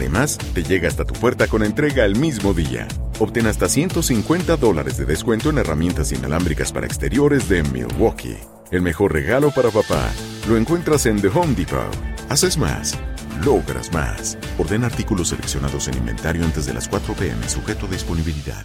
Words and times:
Además, 0.00 0.38
te 0.54 0.62
llega 0.62 0.88
hasta 0.88 1.04
tu 1.04 1.12
puerta 1.12 1.46
con 1.46 1.62
entrega 1.62 2.06
el 2.06 2.16
mismo 2.16 2.54
día. 2.54 2.88
Obtén 3.18 3.46
hasta 3.46 3.68
150 3.68 4.56
dólares 4.56 4.96
de 4.96 5.04
descuento 5.04 5.50
en 5.50 5.58
herramientas 5.58 6.10
inalámbricas 6.10 6.72
para 6.72 6.86
exteriores 6.86 7.50
de 7.50 7.62
Milwaukee. 7.64 8.38
El 8.70 8.80
mejor 8.80 9.12
regalo 9.12 9.50
para 9.50 9.68
papá 9.68 10.10
lo 10.48 10.56
encuentras 10.56 11.04
en 11.04 11.20
The 11.20 11.28
Home 11.28 11.54
Depot. 11.54 11.94
Haces 12.30 12.56
más, 12.56 12.98
logras 13.44 13.92
más. 13.92 14.38
Orden 14.58 14.84
artículos 14.84 15.28
seleccionados 15.28 15.86
en 15.88 15.98
inventario 15.98 16.46
antes 16.46 16.64
de 16.64 16.72
las 16.72 16.88
4 16.88 17.12
pm, 17.12 17.46
sujeto 17.46 17.84
a 17.84 17.90
disponibilidad. 17.90 18.64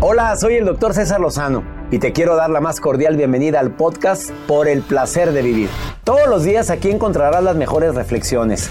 Hola, 0.00 0.34
soy 0.34 0.54
el 0.54 0.64
doctor 0.64 0.92
César 0.92 1.20
Lozano 1.20 1.62
y 1.92 2.00
te 2.00 2.12
quiero 2.12 2.34
dar 2.34 2.50
la 2.50 2.60
más 2.60 2.80
cordial 2.80 3.16
bienvenida 3.16 3.60
al 3.60 3.76
podcast 3.76 4.32
Por 4.48 4.66
el 4.66 4.82
placer 4.82 5.30
de 5.30 5.42
vivir. 5.42 5.68
Todos 6.02 6.26
los 6.28 6.42
días 6.42 6.68
aquí 6.70 6.90
encontrarás 6.90 7.44
las 7.44 7.54
mejores 7.54 7.94
reflexiones 7.94 8.70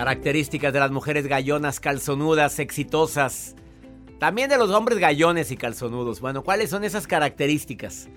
Características 0.00 0.72
de 0.72 0.80
las 0.80 0.90
mujeres 0.90 1.26
gallonas, 1.26 1.78
calzonudas, 1.78 2.58
exitosas. 2.58 3.54
También 4.18 4.48
de 4.48 4.56
los 4.56 4.70
hombres 4.70 4.98
gallones 4.98 5.50
y 5.50 5.58
calzonudos. 5.58 6.22
Bueno, 6.22 6.42
¿cuáles 6.42 6.70
son 6.70 6.84
esas 6.84 7.06
características? 7.06 8.08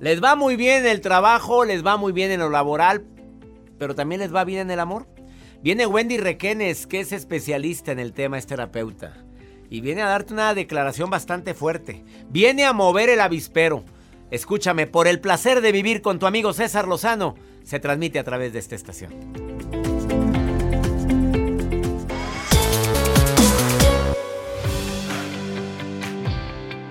Les 0.00 0.20
va 0.20 0.34
muy 0.34 0.56
bien 0.56 0.84
en 0.84 0.90
el 0.90 1.00
trabajo, 1.00 1.64
les 1.64 1.86
va 1.86 1.96
muy 1.96 2.10
bien 2.10 2.32
en 2.32 2.40
lo 2.40 2.50
laboral, 2.50 3.04
pero 3.78 3.94
también 3.94 4.20
les 4.20 4.34
va 4.34 4.42
bien 4.42 4.62
en 4.62 4.72
el 4.72 4.80
amor. 4.80 5.06
Viene 5.62 5.86
Wendy 5.86 6.16
Requenes, 6.16 6.88
que 6.88 6.98
es 6.98 7.12
especialista 7.12 7.92
en 7.92 8.00
el 8.00 8.14
tema, 8.14 8.36
es 8.36 8.48
terapeuta. 8.48 9.24
Y 9.70 9.80
viene 9.80 10.02
a 10.02 10.08
darte 10.08 10.32
una 10.32 10.54
declaración 10.54 11.08
bastante 11.08 11.54
fuerte. 11.54 12.04
Viene 12.30 12.64
a 12.64 12.72
mover 12.72 13.10
el 13.10 13.20
avispero. 13.20 13.84
Escúchame, 14.32 14.88
por 14.88 15.06
el 15.06 15.20
placer 15.20 15.60
de 15.60 15.70
vivir 15.70 16.02
con 16.02 16.18
tu 16.18 16.26
amigo 16.26 16.52
César 16.52 16.88
Lozano, 16.88 17.36
se 17.62 17.78
transmite 17.78 18.18
a 18.18 18.24
través 18.24 18.52
de 18.52 18.58
esta 18.58 18.74
estación. 18.74 19.97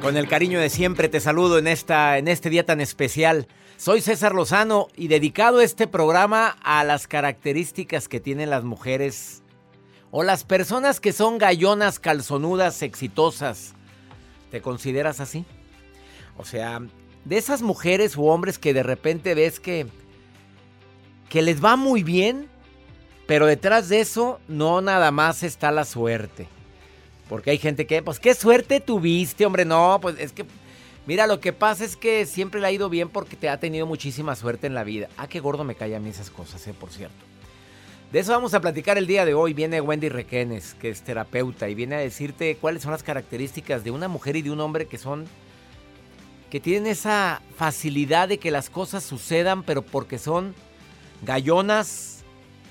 Con 0.07 0.15
el 0.15 0.29
cariño 0.29 0.61
de 0.61 0.69
siempre 0.69 1.09
te 1.09 1.19
saludo 1.19 1.57
en, 1.57 1.67
esta, 1.67 2.17
en 2.17 2.29
este 2.29 2.49
día 2.49 2.65
tan 2.65 2.79
especial. 2.79 3.45
Soy 3.75 3.99
César 3.99 4.33
Lozano 4.33 4.87
y 4.95 5.09
dedicado 5.09 5.59
este 5.59 5.85
programa 5.85 6.55
a 6.63 6.85
las 6.85 7.09
características 7.09 8.07
que 8.07 8.21
tienen 8.21 8.49
las 8.49 8.63
mujeres 8.63 9.43
o 10.09 10.23
las 10.23 10.45
personas 10.45 11.01
que 11.01 11.11
son 11.11 11.37
gallonas, 11.37 11.99
calzonudas, 11.99 12.83
exitosas. 12.83 13.73
¿Te 14.49 14.61
consideras 14.61 15.19
así? 15.19 15.43
O 16.37 16.45
sea, 16.45 16.79
de 17.25 17.37
esas 17.37 17.61
mujeres 17.61 18.15
u 18.15 18.27
hombres 18.27 18.57
que 18.59 18.73
de 18.73 18.83
repente 18.83 19.35
ves 19.35 19.59
que, 19.59 19.87
que 21.27 21.41
les 21.41 21.61
va 21.61 21.75
muy 21.75 22.03
bien, 22.03 22.47
pero 23.27 23.45
detrás 23.45 23.89
de 23.89 23.99
eso 23.99 24.39
no 24.47 24.79
nada 24.79 25.11
más 25.11 25.43
está 25.43 25.69
la 25.69 25.83
suerte. 25.83 26.47
Porque 27.29 27.51
hay 27.51 27.57
gente 27.57 27.85
que, 27.85 28.01
pues 28.01 28.19
qué 28.19 28.33
suerte 28.33 28.79
tuviste, 28.79 29.45
hombre. 29.45 29.65
No, 29.65 29.99
pues 30.01 30.17
es 30.19 30.31
que, 30.31 30.45
mira, 31.05 31.27
lo 31.27 31.39
que 31.39 31.53
pasa 31.53 31.83
es 31.83 31.95
que 31.97 32.25
siempre 32.25 32.61
le 32.61 32.67
ha 32.67 32.71
ido 32.71 32.89
bien 32.89 33.09
porque 33.09 33.35
te 33.35 33.49
ha 33.49 33.59
tenido 33.59 33.85
muchísima 33.85 34.35
suerte 34.35 34.67
en 34.67 34.73
la 34.73 34.83
vida. 34.83 35.09
Ah, 35.17 35.27
qué 35.27 35.39
gordo 35.39 35.63
me 35.63 35.75
cae 35.75 35.95
a 35.95 35.99
mí 35.99 36.09
esas 36.09 36.29
cosas, 36.29 36.65
eh, 36.67 36.73
por 36.73 36.89
cierto. 36.89 37.25
De 38.11 38.19
eso 38.19 38.31
vamos 38.31 38.53
a 38.53 38.61
platicar 38.61 38.97
el 38.97 39.05
día 39.07 39.25
de 39.25 39.33
hoy. 39.33 39.53
Viene 39.53 39.81
Wendy 39.81 40.07
Requenes, 40.07 40.75
que 40.75 40.89
es 40.89 41.01
terapeuta, 41.01 41.67
y 41.67 41.75
viene 41.75 41.95
a 41.95 41.99
decirte 41.99 42.55
cuáles 42.55 42.83
son 42.83 42.91
las 42.93 43.03
características 43.03 43.83
de 43.83 43.91
una 43.91 44.07
mujer 44.07 44.37
y 44.37 44.41
de 44.41 44.51
un 44.51 44.61
hombre 44.61 44.87
que 44.87 44.97
son. 44.97 45.25
que 46.49 46.61
tienen 46.61 46.87
esa 46.87 47.41
facilidad 47.57 48.29
de 48.29 48.37
que 48.37 48.51
las 48.51 48.69
cosas 48.69 49.03
sucedan, 49.03 49.63
pero 49.63 49.81
porque 49.81 50.17
son 50.17 50.55
gallonas, 51.23 52.23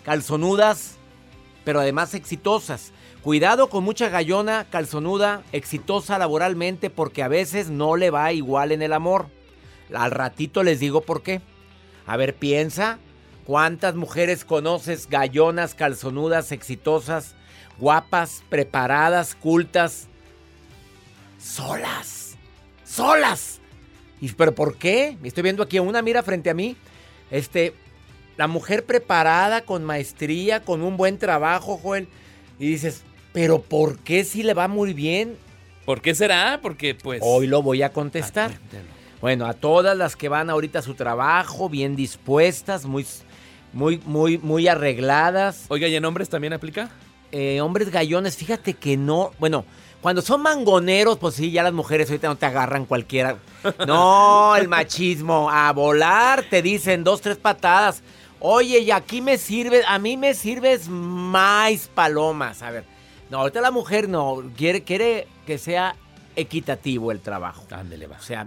calzonudas, 0.03 0.97
pero 1.65 1.81
además 1.81 2.15
exitosas. 2.15 2.93
Cuidado 3.27 3.69
con 3.69 3.83
mucha 3.83 4.09
gallona, 4.09 4.69
calzonuda, 4.71 5.43
exitosa 5.51 6.17
laboralmente 6.17 6.91
porque 6.91 7.25
a 7.25 7.29
veces 7.29 7.71
no 7.71 7.97
le 7.97 8.11
va 8.11 8.33
igual 8.33 8.71
en 8.71 8.83
el 8.83 8.93
amor. 8.93 9.27
Al 9.93 10.13
ratito 10.13 10.63
les 10.63 10.79
digo 10.79 11.01
por 11.01 11.25
qué. 11.25 11.41
A 12.07 12.17
ver, 12.17 12.37
piensa, 12.37 13.01
¿cuántas 13.45 13.97
mujeres 13.97 14.45
conoces 14.45 15.09
gallonas, 15.09 15.75
calzonudas, 15.75 16.53
exitosas, 16.53 17.35
guapas, 17.79 18.45
preparadas, 18.49 19.35
cultas? 19.35 20.07
Solas. 21.37 22.37
Solas. 22.85 23.59
¿Y 24.21 24.29
pero 24.35 24.55
por 24.55 24.77
qué? 24.77 25.19
Estoy 25.25 25.43
viendo 25.43 25.65
aquí 25.65 25.81
una, 25.81 26.01
mira 26.01 26.23
frente 26.23 26.49
a 26.49 26.55
mí. 26.55 26.77
Este, 27.33 27.75
la 28.37 28.47
mujer 28.47 28.87
preparada 28.87 29.63
con 29.63 29.83
maestría, 29.83 30.63
con 30.63 30.81
un 30.81 30.97
buen 30.97 31.19
trabajo, 31.19 31.77
Joel. 31.77 32.07
Y 32.61 32.69
dices, 32.69 33.03
pero 33.37 33.61
¿por 33.61 33.99
qué 33.99 34.25
si 34.25 34.43
le 34.43 34.55
va 34.55 34.67
muy 34.67 34.95
bien? 34.95 35.37
¿Por 35.85 36.01
qué 36.01 36.15
será? 36.15 36.59
Porque 36.63 36.95
pues... 36.95 37.21
Hoy 37.23 37.47
lo 37.47 37.61
voy 37.61 37.83
a 37.83 37.93
contestar. 37.93 38.53
Ah, 38.53 38.79
bueno, 39.21 39.45
a 39.45 39.53
todas 39.53 39.95
las 39.95 40.17
que 40.17 40.31
van 40.31 40.49
ahorita 40.49 40.79
a 40.79 40.83
su 40.83 40.95
trabajo, 40.95 41.69
bien 41.69 41.97
dispuestas, 41.97 42.87
muy, 42.87 43.05
muy, 43.75 44.01
muy, 44.07 44.39
muy 44.39 44.69
arregladas. 44.69 45.67
Oiga, 45.69 45.87
¿y 45.87 45.95
en 45.95 46.07
hombres 46.07 46.31
también 46.31 46.55
aplica? 46.55 46.89
Eh, 47.31 47.61
hombres 47.61 47.91
gallones, 47.91 48.39
fíjate 48.39 48.73
que 48.73 48.97
no, 48.97 49.33
bueno, 49.39 49.67
cuando 50.01 50.23
son 50.23 50.41
mangoneros, 50.41 51.19
pues 51.19 51.35
sí, 51.35 51.51
ya 51.51 51.63
las 51.63 51.75
mujeres 51.75 52.09
ahorita 52.09 52.29
no 52.29 52.37
te 52.37 52.47
agarran 52.47 52.87
cualquiera. 52.87 53.37
No, 53.87 54.57
el 54.59 54.67
machismo, 54.67 55.51
a 55.51 55.71
volar, 55.75 56.43
te 56.49 56.63
dicen 56.63 57.05
dos, 57.05 57.21
tres 57.21 57.37
patadas. 57.37 58.03
Oye, 58.41 58.79
y 58.79 58.91
aquí 58.91 59.21
me 59.21 59.37
sirve, 59.37 59.83
a 59.87 59.99
mí 59.99 60.17
me 60.17 60.33
sirves 60.33 60.89
más 60.89 61.91
palomas. 61.95 62.63
A 62.63 62.71
ver, 62.71 62.96
No, 63.31 63.39
ahorita 63.39 63.61
la 63.61 63.71
mujer 63.71 64.09
no, 64.09 64.43
quiere, 64.57 64.83
quiere 64.83 65.27
que 65.47 65.59
sea 65.59 65.97
equitativo 66.37 67.11
el 67.13 67.21
trabajo. 67.21 67.65
Ándele, 67.71 68.07
va. 68.07 68.17
O 68.19 68.23
sea, 68.23 68.47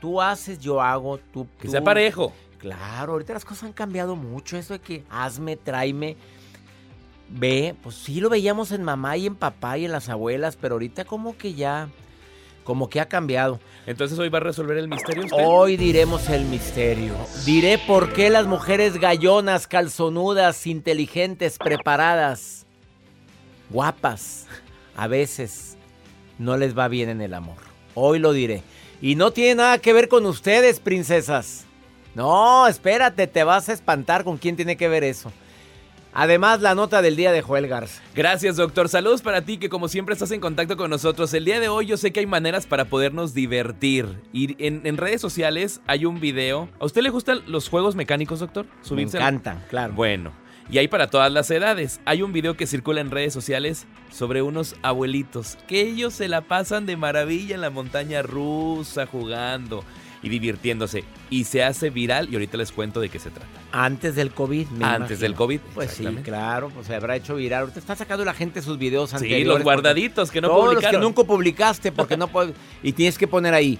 tú 0.00 0.20
haces, 0.20 0.60
yo 0.60 0.80
hago, 0.80 1.18
tú... 1.32 1.46
Que 1.58 1.66
tú- 1.66 1.72
sea 1.72 1.82
parejo. 1.82 2.32
Claro, 2.58 3.12
ahorita 3.12 3.32
las 3.32 3.44
cosas 3.44 3.64
han 3.64 3.72
cambiado 3.72 4.14
mucho. 4.16 4.56
Eso 4.58 4.74
de 4.74 4.80
que 4.80 5.02
hazme, 5.10 5.56
tráeme, 5.56 6.16
ve, 7.30 7.74
pues 7.82 7.94
sí 7.96 8.20
lo 8.20 8.28
veíamos 8.28 8.70
en 8.72 8.82
mamá 8.82 9.16
y 9.16 9.26
en 9.26 9.34
papá 9.36 9.78
y 9.78 9.84
en 9.86 9.92
las 9.92 10.08
abuelas, 10.08 10.56
pero 10.60 10.74
ahorita 10.74 11.04
como 11.06 11.36
que 11.38 11.54
ya, 11.54 11.88
como 12.64 12.90
que 12.90 13.00
ha 13.00 13.08
cambiado. 13.08 13.58
Entonces 13.86 14.18
hoy 14.18 14.28
va 14.28 14.38
a 14.38 14.42
resolver 14.42 14.76
el 14.76 14.88
misterio 14.88 15.24
usted. 15.24 15.38
Hoy 15.42 15.76
diremos 15.78 16.28
el 16.28 16.44
misterio. 16.44 17.14
Diré 17.46 17.78
por 17.78 18.12
qué 18.12 18.28
las 18.28 18.46
mujeres 18.46 18.98
gallonas, 19.00 19.66
calzonudas, 19.66 20.66
inteligentes, 20.66 21.56
preparadas, 21.56 22.66
guapas, 23.70 24.46
a 24.96 25.06
veces 25.06 25.76
no 26.38 26.56
les 26.56 26.76
va 26.76 26.88
bien 26.88 27.08
en 27.08 27.20
el 27.20 27.34
amor. 27.34 27.56
Hoy 27.94 28.18
lo 28.18 28.32
diré. 28.32 28.62
Y 29.02 29.14
no 29.14 29.30
tiene 29.32 29.56
nada 29.56 29.78
que 29.78 29.92
ver 29.92 30.08
con 30.08 30.26
ustedes, 30.26 30.78
princesas. 30.80 31.64
No, 32.14 32.66
espérate, 32.66 33.26
te 33.26 33.44
vas 33.44 33.68
a 33.68 33.72
espantar 33.72 34.24
con 34.24 34.36
quién 34.36 34.56
tiene 34.56 34.76
que 34.76 34.88
ver 34.88 35.04
eso. 35.04 35.32
Además, 36.12 36.60
la 36.60 36.74
nota 36.74 37.02
del 37.02 37.14
día 37.14 37.30
de 37.30 37.40
Joel 37.40 37.68
Garza. 37.68 38.02
Gracias, 38.16 38.56
doctor. 38.56 38.88
Saludos 38.88 39.22
para 39.22 39.42
ti 39.42 39.58
que 39.58 39.68
como 39.68 39.86
siempre 39.86 40.12
estás 40.12 40.32
en 40.32 40.40
contacto 40.40 40.76
con 40.76 40.90
nosotros. 40.90 41.32
El 41.34 41.44
día 41.44 41.60
de 41.60 41.68
hoy 41.68 41.86
yo 41.86 41.96
sé 41.96 42.12
que 42.12 42.18
hay 42.18 42.26
maneras 42.26 42.66
para 42.66 42.86
podernos 42.86 43.32
divertir. 43.32 44.20
Y 44.32 44.56
en, 44.64 44.84
en 44.84 44.96
redes 44.96 45.20
sociales 45.20 45.80
hay 45.86 46.06
un 46.06 46.18
video. 46.18 46.68
¿A 46.80 46.84
usted 46.84 47.02
le 47.02 47.10
gustan 47.10 47.42
los 47.46 47.68
juegos 47.68 47.94
mecánicos, 47.94 48.40
doctor? 48.40 48.66
Me 48.66 48.84
Subírselo. 48.84 49.22
encantan, 49.22 49.64
claro. 49.70 49.92
Bueno, 49.94 50.32
y 50.70 50.78
hay 50.78 50.88
para 50.88 51.08
todas 51.08 51.32
las 51.32 51.50
edades. 51.50 52.00
Hay 52.04 52.22
un 52.22 52.32
video 52.32 52.56
que 52.56 52.66
circula 52.66 53.00
en 53.00 53.10
redes 53.10 53.32
sociales 53.32 53.86
sobre 54.12 54.42
unos 54.42 54.76
abuelitos 54.82 55.58
que 55.68 55.80
ellos 55.82 56.14
se 56.14 56.28
la 56.28 56.42
pasan 56.42 56.86
de 56.86 56.96
maravilla 56.96 57.54
en 57.54 57.60
la 57.60 57.70
montaña 57.70 58.22
rusa 58.22 59.06
jugando 59.06 59.84
y 60.22 60.28
divirtiéndose. 60.28 61.04
Y 61.30 61.44
se 61.44 61.64
hace 61.64 61.88
viral 61.90 62.28
y 62.30 62.34
ahorita 62.34 62.56
les 62.58 62.72
cuento 62.72 63.00
de 63.00 63.08
qué 63.08 63.18
se 63.18 63.30
trata. 63.30 63.46
Antes 63.72 64.14
del 64.14 64.32
COVID. 64.32 64.66
me 64.68 64.84
Antes 64.84 64.98
imagino. 65.00 65.18
del 65.20 65.34
COVID, 65.34 65.60
Pues 65.74 65.90
sí, 65.92 66.04
claro, 66.22 66.70
pues 66.70 66.86
se 66.88 66.94
habrá 66.94 67.16
hecho 67.16 67.36
viral. 67.36 67.60
Ahorita 67.62 67.78
está 67.78 67.96
sacando 67.96 68.24
la 68.24 68.34
gente 68.34 68.60
sus 68.62 68.76
videos 68.78 69.10
Sí, 69.10 69.16
anteriores. 69.16 69.46
los 69.46 69.54
porque- 69.54 69.64
guardaditos 69.64 70.30
que 70.30 70.40
no 70.40 70.48
Todos 70.48 70.64
los 70.64 70.74
publicaron. 70.74 71.00
que 71.00 71.04
nunca 71.06 71.24
publicaste 71.24 71.92
porque 71.92 72.16
no 72.16 72.28
puedes. 72.32 72.54
Y 72.82 72.92
tienes 72.92 73.16
que 73.16 73.26
poner 73.28 73.54
ahí 73.54 73.78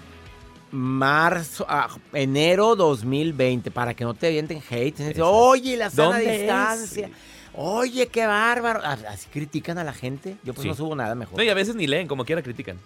marzo, 0.70 1.67
ah, 1.69 1.88
enero 2.12 2.76
2020 2.76 3.70
para 3.70 3.94
que 3.94 4.05
no 4.05 4.14
te 4.14 4.28
avienten 4.28 4.62
hate. 4.70 5.00
Exacto. 5.00 5.31
Oye, 5.31 5.76
la 5.76 5.90
sana 5.90 6.19
distancia. 6.19 7.11
Oye, 7.55 8.06
qué 8.08 8.26
bárbaro. 8.26 8.81
Ah, 8.84 8.96
Así 9.08 9.28
critican 9.31 9.78
a 9.78 9.84
la 9.84 9.93
gente. 9.93 10.37
Yo 10.44 10.55
pues 10.55 10.62
Sí. 10.62 10.69
no 10.69 10.75
subo 10.75 10.94
nada 10.94 11.14
mejor. 11.14 11.37
No, 11.37 11.43
y 11.43 11.49
a 11.49 11.55
veces 11.55 11.75
ni 11.75 11.87
leen, 11.87 12.06
como 12.06 12.25
quiera 12.25 12.43
critican. 12.43 12.78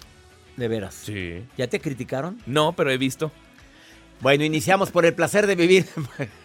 De 0.56 0.68
veras. 0.68 0.94
Sí. 0.94 1.44
¿Ya 1.58 1.66
te 1.68 1.80
criticaron? 1.80 2.40
No, 2.46 2.72
pero 2.72 2.90
he 2.90 2.96
visto. 2.96 3.30
Bueno, 4.20 4.44
iniciamos 4.44 4.90
por 4.90 5.04
el 5.04 5.12
placer 5.14 5.46
de 5.46 5.54
vivir. 5.56 5.86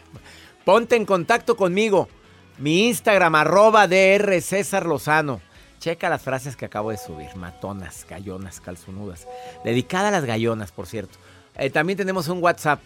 Ponte 0.66 0.96
en 0.96 1.06
contacto 1.06 1.56
conmigo. 1.56 2.10
Mi 2.58 2.88
Instagram, 2.90 3.36
arroba 3.36 3.88
DR 3.88 4.42
César 4.42 4.86
Lozano. 4.86 5.40
Checa 5.80 6.10
las 6.10 6.22
frases 6.22 6.56
que 6.56 6.66
acabo 6.66 6.92
de 6.92 6.98
subir. 6.98 7.34
Matonas, 7.36 8.06
gallonas, 8.10 8.60
calzonudas. 8.60 9.28
Dedicada 9.64 10.10
a 10.10 10.12
las 10.12 10.26
gallonas, 10.26 10.72
por 10.72 10.88
cierto. 10.88 11.18
Eh, 11.56 11.70
también 11.70 11.98
tenemos 11.98 12.28
un 12.28 12.44
WhatsApp 12.44 12.82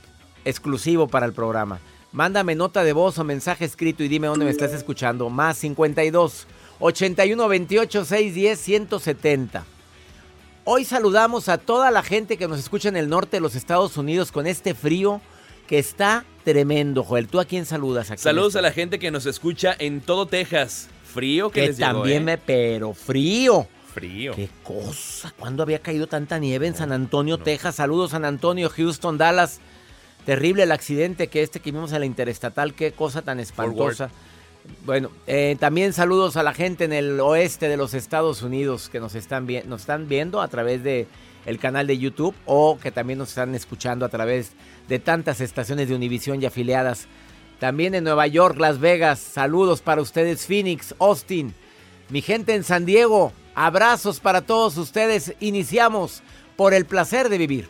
exclusivo 0.45 1.07
para 1.07 1.25
el 1.25 1.33
programa. 1.33 1.79
Mándame 2.11 2.53
nota 2.53 2.83
de 2.83 2.93
voz 2.93 3.17
o 3.17 3.23
mensaje 3.23 3.65
escrito 3.65 4.03
y 4.03 4.07
dime 4.07 4.27
dónde 4.27 4.45
me 4.45 4.51
estás 4.51 4.73
escuchando. 4.73 5.29
Más 5.29 5.57
52 5.57 6.47
81 6.79 7.47
28 7.47 8.05
610 8.05 8.59
170. 8.59 9.65
Hoy 10.65 10.85
saludamos 10.85 11.49
a 11.49 11.57
toda 11.57 11.89
la 11.89 12.03
gente 12.03 12.37
que 12.37 12.47
nos 12.47 12.59
escucha 12.59 12.89
en 12.89 12.95
el 12.95 13.09
norte 13.09 13.37
de 13.37 13.41
los 13.41 13.55
Estados 13.55 13.97
Unidos 13.97 14.31
con 14.31 14.45
este 14.45 14.75
frío 14.75 15.19
que 15.67 15.79
está 15.79 16.25
tremendo, 16.43 17.03
Joel. 17.03 17.27
¿Tú 17.27 17.39
a 17.39 17.45
quién 17.45 17.65
saludas 17.65 18.11
aquí? 18.11 18.21
Saludos 18.21 18.55
a 18.55 18.61
la 18.61 18.71
gente 18.71 18.99
que 18.99 19.09
nos 19.09 19.25
escucha 19.25 19.75
en 19.79 19.99
todo 19.99 20.27
Texas. 20.27 20.89
Frío 21.13 21.49
que, 21.49 21.61
que 21.61 21.67
les 21.67 21.77
llegó, 21.77 21.91
también 21.99 22.23
¿eh? 22.23 22.25
me... 22.25 22.37
Pero 22.37 22.93
frío. 22.93 23.67
Frío. 23.93 24.33
¿Qué 24.33 24.49
cosa? 24.63 25.31
¿Cuándo 25.37 25.61
había 25.61 25.79
caído 25.79 26.07
tanta 26.07 26.39
nieve 26.39 26.65
en 26.67 26.75
San 26.75 26.91
Antonio, 26.91 27.37
Texas? 27.37 27.75
Saludos 27.75 28.11
San 28.11 28.25
Antonio, 28.25 28.69
Houston, 28.69 29.17
Dallas. 29.19 29.59
Terrible 30.25 30.63
el 30.63 30.71
accidente 30.71 31.27
que 31.27 31.43
este 31.43 31.59
que 31.59 31.71
vimos 31.71 31.91
en 31.93 31.99
la 31.99 32.05
Interestatal. 32.05 32.73
Qué 32.73 32.93
cosa 32.93 33.21
tan 33.21 33.39
espantosa. 33.39 34.09
Bueno, 34.85 35.11
eh, 35.27 35.57
también 35.59 35.91
saludos 35.93 36.37
a 36.37 36.43
la 36.43 36.53
gente 36.53 36.85
en 36.85 36.93
el 36.93 37.19
oeste 37.19 37.67
de 37.67 37.75
los 37.77 37.93
Estados 37.93 38.41
Unidos 38.41 38.87
que 38.89 39.01
nos 39.01 39.13
están, 39.13 39.45
vi- 39.45 39.61
nos 39.65 39.81
están 39.81 40.07
viendo 40.07 40.41
a 40.41 40.47
través 40.47 40.81
de 40.83 41.05
el 41.45 41.59
canal 41.59 41.85
de 41.85 41.97
YouTube 41.97 42.33
o 42.45 42.79
que 42.81 42.89
también 42.89 43.19
nos 43.19 43.29
están 43.29 43.53
escuchando 43.53 44.05
a 44.05 44.09
través 44.09 44.53
de 44.87 44.99
tantas 44.99 45.41
estaciones 45.41 45.89
de 45.89 45.95
Univisión 45.95 46.41
y 46.41 46.45
afiliadas. 46.45 47.07
También 47.63 47.95
en 47.95 48.03
Nueva 48.03 48.27
York, 48.27 48.57
Las 48.59 48.81
Vegas, 48.81 49.19
saludos 49.19 49.79
para 49.79 50.01
ustedes, 50.01 50.45
Phoenix, 50.45 50.93
Austin, 50.99 51.53
mi 52.09 52.21
gente 52.21 52.55
en 52.55 52.65
San 52.65 52.85
Diego, 52.85 53.31
abrazos 53.55 54.19
para 54.19 54.41
todos 54.41 54.75
ustedes. 54.75 55.33
Iniciamos 55.39 56.23
por 56.57 56.73
el 56.73 56.85
placer 56.85 57.29
de 57.29 57.37
vivir. 57.37 57.69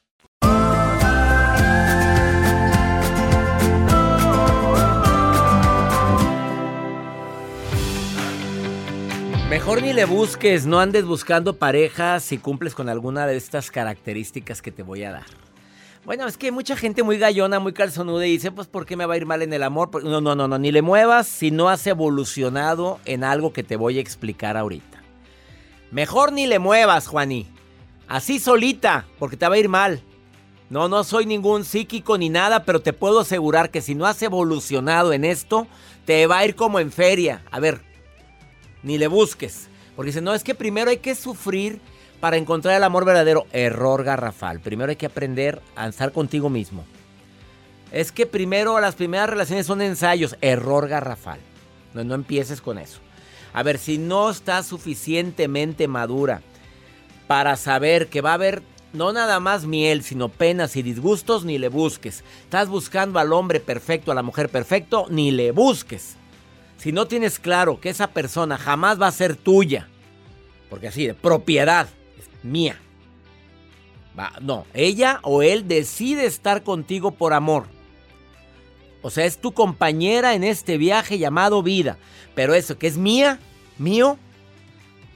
Mejor 9.61 9.83
ni 9.83 9.93
le 9.93 10.05
busques, 10.05 10.65
no 10.65 10.79
andes 10.79 11.05
buscando 11.05 11.55
pareja 11.55 12.19
si 12.19 12.39
cumples 12.39 12.73
con 12.73 12.89
alguna 12.89 13.27
de 13.27 13.37
estas 13.37 13.69
características 13.69 14.59
que 14.59 14.71
te 14.71 14.81
voy 14.81 15.03
a 15.03 15.11
dar. 15.11 15.25
Bueno, 16.03 16.25
es 16.25 16.35
que 16.35 16.47
hay 16.47 16.51
mucha 16.51 16.75
gente 16.75 17.03
muy 17.03 17.19
gallona, 17.19 17.59
muy 17.59 17.71
calzonuda 17.71 18.25
y 18.25 18.31
dice, 18.31 18.51
pues, 18.51 18.67
¿por 18.67 18.87
qué 18.87 18.97
me 18.97 19.05
va 19.05 19.13
a 19.13 19.17
ir 19.17 19.27
mal 19.27 19.43
en 19.43 19.53
el 19.53 19.61
amor? 19.61 20.03
No, 20.03 20.19
no, 20.19 20.33
no, 20.33 20.47
no, 20.47 20.57
ni 20.57 20.71
le 20.71 20.81
muevas 20.81 21.27
si 21.27 21.51
no 21.51 21.69
has 21.69 21.85
evolucionado 21.85 22.99
en 23.05 23.23
algo 23.23 23.53
que 23.53 23.61
te 23.61 23.75
voy 23.75 23.99
a 23.99 24.01
explicar 24.01 24.57
ahorita. 24.57 25.03
Mejor 25.91 26.31
ni 26.31 26.47
le 26.47 26.57
muevas, 26.57 27.05
Juaní. 27.05 27.45
Así 28.07 28.39
solita, 28.39 29.05
porque 29.19 29.37
te 29.37 29.47
va 29.47 29.53
a 29.53 29.59
ir 29.59 29.69
mal. 29.69 30.01
No, 30.71 30.89
no 30.89 31.03
soy 31.03 31.27
ningún 31.27 31.65
psíquico 31.65 32.17
ni 32.17 32.29
nada, 32.29 32.65
pero 32.65 32.81
te 32.81 32.93
puedo 32.93 33.19
asegurar 33.19 33.69
que 33.69 33.81
si 33.81 33.93
no 33.93 34.07
has 34.07 34.23
evolucionado 34.23 35.13
en 35.13 35.23
esto, 35.23 35.67
te 36.05 36.25
va 36.25 36.39
a 36.39 36.45
ir 36.45 36.55
como 36.55 36.79
en 36.79 36.91
feria. 36.91 37.43
A 37.51 37.59
ver, 37.59 37.90
ni 38.83 38.97
le 38.97 39.07
busques. 39.07 39.67
Porque 39.95 40.07
dice, 40.07 40.21
no, 40.21 40.33
es 40.33 40.43
que 40.43 40.55
primero 40.55 40.89
hay 40.89 40.97
que 40.97 41.15
sufrir 41.15 41.79
para 42.19 42.37
encontrar 42.37 42.75
el 42.75 42.83
amor 42.83 43.05
verdadero. 43.05 43.45
Error 43.51 44.03
garrafal. 44.03 44.59
Primero 44.59 44.89
hay 44.89 44.95
que 44.95 45.05
aprender 45.05 45.61
a 45.75 45.87
estar 45.87 46.11
contigo 46.11 46.49
mismo. 46.49 46.85
Es 47.91 48.11
que 48.11 48.25
primero 48.25 48.79
las 48.79 48.95
primeras 48.95 49.29
relaciones 49.29 49.65
son 49.65 49.81
ensayos. 49.81 50.37
Error 50.41 50.87
garrafal. 50.87 51.39
No, 51.93 52.03
no 52.03 52.15
empieces 52.15 52.61
con 52.61 52.77
eso. 52.77 52.99
A 53.53 53.63
ver, 53.63 53.77
si 53.77 53.97
no 53.97 54.29
estás 54.29 54.65
suficientemente 54.67 55.87
madura 55.87 56.41
para 57.27 57.57
saber 57.57 58.07
que 58.07 58.21
va 58.21 58.31
a 58.31 58.35
haber 58.35 58.63
no 58.93 59.13
nada 59.13 59.39
más 59.39 59.65
miel, 59.65 60.03
sino 60.03 60.29
penas 60.29 60.75
y 60.75 60.83
disgustos, 60.83 61.45
ni 61.45 61.57
le 61.57 61.69
busques. 61.69 62.23
Estás 62.43 62.69
buscando 62.69 63.19
al 63.19 63.33
hombre 63.33 63.59
perfecto, 63.59 64.11
a 64.11 64.15
la 64.15 64.23
mujer 64.23 64.49
perfecto, 64.49 65.05
ni 65.09 65.31
le 65.31 65.51
busques. 65.51 66.17
Si 66.81 66.91
no 66.91 67.05
tienes 67.05 67.37
claro 67.37 67.79
que 67.79 67.89
esa 67.89 68.07
persona 68.07 68.57
jamás 68.57 68.99
va 68.99 69.05
a 69.05 69.11
ser 69.11 69.35
tuya, 69.35 69.87
porque 70.67 70.87
así, 70.87 71.05
de 71.05 71.13
propiedad, 71.13 71.87
mía. 72.41 72.79
Va, 74.17 74.33
no, 74.41 74.65
ella 74.73 75.19
o 75.21 75.43
él 75.43 75.67
decide 75.67 76.25
estar 76.25 76.63
contigo 76.63 77.11
por 77.11 77.33
amor. 77.33 77.67
O 79.03 79.11
sea, 79.11 79.25
es 79.25 79.37
tu 79.37 79.51
compañera 79.51 80.33
en 80.33 80.43
este 80.43 80.79
viaje 80.79 81.19
llamado 81.19 81.61
vida. 81.61 81.99
Pero 82.33 82.55
eso 82.55 82.79
que 82.79 82.87
es 82.87 82.97
mía, 82.97 83.37
mío, 83.77 84.17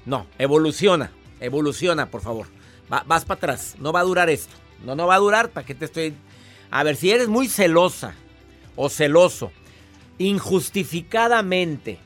no, 0.05 0.27
evoluciona, 0.37 1.13
evoluciona, 1.39 2.11
por 2.11 2.21
favor. 2.21 2.45
vas 2.87 3.25
para 3.25 3.39
atrás, 3.39 3.75
no 3.79 3.91
va 3.91 4.01
a 4.01 4.03
durar 4.03 4.29
esto. 4.29 4.53
No, 4.83 4.95
no 4.95 5.07
va 5.07 5.15
a 5.15 5.19
durar, 5.19 5.49
¿para 5.49 5.65
qué 5.65 5.73
te 5.73 5.85
estoy...? 5.85 6.13
A 6.69 6.83
ver, 6.83 6.95
si 6.95 7.09
eres 7.09 7.27
muy 7.27 7.47
celosa 7.47 8.13
o 8.75 8.87
celoso, 8.87 9.51
injustificadamente, 10.17 11.99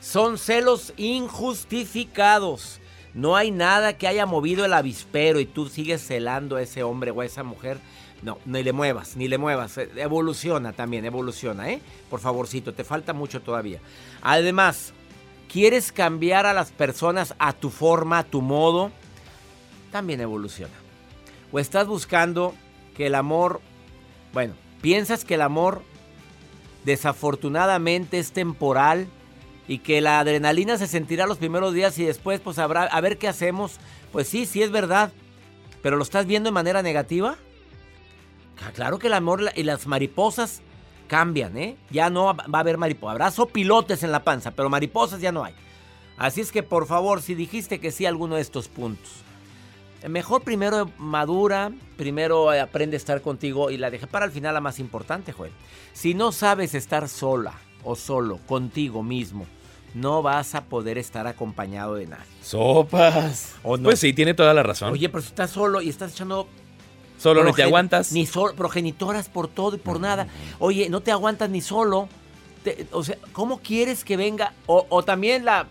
son 0.00 0.38
celos 0.38 0.92
injustificados. 0.96 2.80
No 3.14 3.34
hay 3.34 3.50
nada 3.50 3.96
que 3.96 4.06
haya 4.06 4.26
movido 4.26 4.64
el 4.64 4.72
avispero 4.72 5.40
y 5.40 5.46
tú 5.46 5.68
sigues 5.68 6.06
celando 6.06 6.56
a 6.56 6.62
ese 6.62 6.82
hombre 6.82 7.10
o 7.10 7.22
a 7.22 7.24
esa 7.24 7.42
mujer. 7.42 7.78
No, 8.22 8.38
ni 8.44 8.62
le 8.62 8.72
muevas, 8.72 9.16
ni 9.16 9.28
le 9.28 9.38
muevas. 9.38 9.78
Eh, 9.78 9.90
evoluciona 9.96 10.72
también, 10.72 11.04
evoluciona, 11.04 11.70
¿eh? 11.70 11.80
Por 12.10 12.20
favorcito, 12.20 12.74
te 12.74 12.84
falta 12.84 13.12
mucho 13.12 13.40
todavía. 13.40 13.80
Además, 14.22 14.92
¿quieres 15.50 15.92
cambiar 15.92 16.46
a 16.46 16.52
las 16.52 16.70
personas 16.70 17.34
a 17.38 17.52
tu 17.52 17.70
forma, 17.70 18.18
a 18.18 18.24
tu 18.24 18.42
modo? 18.42 18.90
También 19.90 20.20
evoluciona. 20.20 20.74
O 21.52 21.58
estás 21.58 21.86
buscando 21.86 22.54
que 22.96 23.06
el 23.06 23.14
amor, 23.14 23.60
bueno, 24.32 24.54
piensas 24.82 25.24
que 25.24 25.34
el 25.34 25.42
amor 25.42 25.82
desafortunadamente 26.86 28.18
es 28.18 28.32
temporal 28.32 29.08
y 29.68 29.78
que 29.78 30.00
la 30.00 30.20
adrenalina 30.20 30.78
se 30.78 30.86
sentirá 30.86 31.26
los 31.26 31.38
primeros 31.38 31.74
días 31.74 31.98
y 31.98 32.04
después 32.04 32.40
pues 32.40 32.60
habrá 32.60 32.84
a 32.84 33.00
ver 33.00 33.18
qué 33.18 33.26
hacemos. 33.26 33.78
Pues 34.12 34.28
sí, 34.28 34.46
sí 34.46 34.62
es 34.62 34.70
verdad. 34.70 35.12
Pero 35.82 35.96
lo 35.96 36.04
estás 36.04 36.26
viendo 36.26 36.48
de 36.48 36.54
manera 36.54 36.82
negativa? 36.82 37.36
Claro 38.74 38.98
que 38.98 39.08
el 39.08 39.14
amor 39.14 39.50
y 39.54 39.64
las 39.64 39.86
mariposas 39.86 40.62
cambian, 41.08 41.58
¿eh? 41.58 41.76
Ya 41.90 42.08
no 42.08 42.34
va 42.34 42.44
a 42.52 42.60
haber 42.60 42.78
mariposas. 42.78 43.12
Habrá 43.12 43.30
sopilotes 43.32 44.04
en 44.04 44.12
la 44.12 44.22
panza, 44.22 44.52
pero 44.52 44.70
mariposas 44.70 45.20
ya 45.20 45.32
no 45.32 45.44
hay. 45.44 45.54
Así 46.16 46.40
es 46.40 46.52
que 46.52 46.62
por 46.62 46.86
favor, 46.86 47.20
si 47.20 47.34
dijiste 47.34 47.80
que 47.80 47.90
sí 47.90 48.06
a 48.06 48.08
alguno 48.08 48.36
de 48.36 48.42
estos 48.42 48.68
puntos, 48.68 49.25
mejor 50.08 50.42
primero 50.42 50.90
madura, 50.98 51.72
primero 51.96 52.50
aprende 52.50 52.96
a 52.96 52.98
estar 52.98 53.22
contigo 53.22 53.70
y 53.70 53.76
la 53.76 53.90
deje 53.90 54.06
para 54.06 54.24
el 54.24 54.30
final 54.30 54.54
la 54.54 54.60
más 54.60 54.78
importante, 54.78 55.32
Joel. 55.32 55.52
Si 55.92 56.14
no 56.14 56.32
sabes 56.32 56.74
estar 56.74 57.08
sola 57.08 57.54
o 57.84 57.96
solo 57.96 58.38
contigo 58.46 59.02
mismo, 59.02 59.46
no 59.94 60.22
vas 60.22 60.54
a 60.54 60.64
poder 60.64 60.98
estar 60.98 61.26
acompañado 61.26 61.94
de 61.94 62.06
nadie. 62.06 62.24
Sopas. 62.42 63.54
Pues 63.62 64.00
sí, 64.00 64.12
tiene 64.12 64.34
toda 64.34 64.52
la 64.52 64.62
razón. 64.62 64.92
Oye, 64.92 65.08
pero 65.08 65.22
si 65.22 65.28
estás 65.28 65.50
solo 65.50 65.80
y 65.80 65.88
estás 65.88 66.12
echando 66.12 66.46
Solo 67.18 67.44
no 67.44 67.52
te 67.52 67.62
aguantas. 67.62 68.12
Ni 68.12 68.26
solo, 68.26 68.54
progenitoras 68.54 69.28
por 69.28 69.48
todo 69.48 69.76
y 69.76 69.78
por 69.78 70.00
nada. 70.00 70.26
Oye, 70.58 70.88
no 70.88 71.00
te 71.00 71.10
aguantas 71.10 71.48
ni 71.50 71.60
solo. 71.60 72.08
o 72.92 73.04
sea, 73.04 73.16
¿cómo 73.32 73.60
quieres 73.60 74.04
que 74.04 74.16
venga? 74.16 74.52
O, 74.66 75.02
también 75.02 75.44
la 75.44 75.66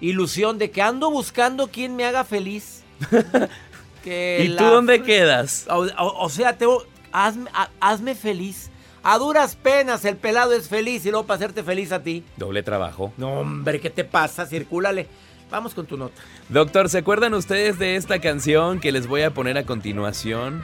ilusión 0.00 0.58
de 0.58 0.70
que 0.70 0.82
ando 0.82 1.10
buscando 1.10 1.68
quien 1.68 1.96
me 1.96 2.04
haga 2.04 2.24
feliz. 2.24 2.83
¿Y 4.04 4.48
tú 4.56 4.64
dónde 4.64 5.02
quedas? 5.02 5.66
O, 5.68 6.28
sea, 6.28 6.56
te, 6.56 6.66
hazme, 7.12 7.50
hazme 7.80 8.14
feliz. 8.14 8.70
A 9.02 9.18
duras 9.18 9.54
penas 9.54 10.04
el 10.06 10.16
pelado 10.16 10.54
es 10.54 10.68
feliz 10.68 11.04
y 11.04 11.10
luego 11.10 11.26
para 11.26 11.36
hacerte 11.36 11.62
feliz 11.62 11.92
a 11.92 12.02
ti. 12.02 12.24
Doble 12.36 12.62
trabajo. 12.62 13.12
No, 13.18 13.40
hombre, 13.40 13.78
¿qué 13.80 13.90
te 13.90 14.04
pasa? 14.04 14.46
Circúlale. 14.46 15.08
Vamos 15.50 15.74
con 15.74 15.86
tu 15.86 15.96
nota. 15.96 16.20
Doctor, 16.48 16.88
¿se 16.88 16.98
acuerdan 16.98 17.34
ustedes 17.34 17.78
de 17.78 17.96
esta 17.96 18.18
canción 18.18 18.80
que 18.80 18.92
les 18.92 19.06
voy 19.06 19.22
a 19.22 19.32
poner 19.32 19.58
a 19.58 19.64
continuación? 19.64 20.62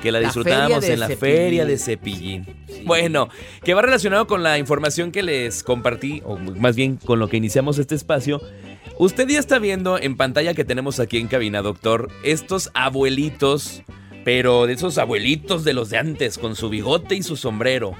Que 0.00 0.12
la, 0.12 0.20
disfrutábamos 0.20 0.84
en 0.84 1.00
la 1.00 1.08
feria 1.08 1.64
de 1.64 1.78
Cepillín. 1.78 2.46
Bueno, 2.84 3.28
que 3.64 3.74
va 3.74 3.82
relacionado 3.82 4.26
con 4.26 4.42
la 4.42 4.58
información 4.58 5.10
que 5.10 5.22
les 5.22 5.64
compartí, 5.64 6.22
o 6.24 6.36
más 6.38 6.76
bien 6.76 6.96
con 6.96 7.18
lo 7.18 7.28
que 7.28 7.38
iniciamos 7.38 7.78
este 7.78 7.96
espacio. 7.96 8.40
Usted 8.98 9.28
ya 9.28 9.38
está 9.38 9.58
viendo 9.58 9.98
en 9.98 10.16
pantalla 10.16 10.54
que 10.54 10.64
tenemos 10.64 11.00
aquí 11.00 11.18
en 11.18 11.28
cabina, 11.28 11.62
doctor, 11.62 12.08
estos 12.22 12.70
abuelitos 12.74 13.82
pero 14.26 14.66
de 14.66 14.72
esos 14.72 14.98
abuelitos 14.98 15.62
de 15.62 15.72
los 15.72 15.90
de 15.90 15.98
antes, 15.98 16.36
con 16.36 16.56
su 16.56 16.68
bigote 16.68 17.14
y 17.14 17.22
su 17.22 17.36
sombrero. 17.36 17.92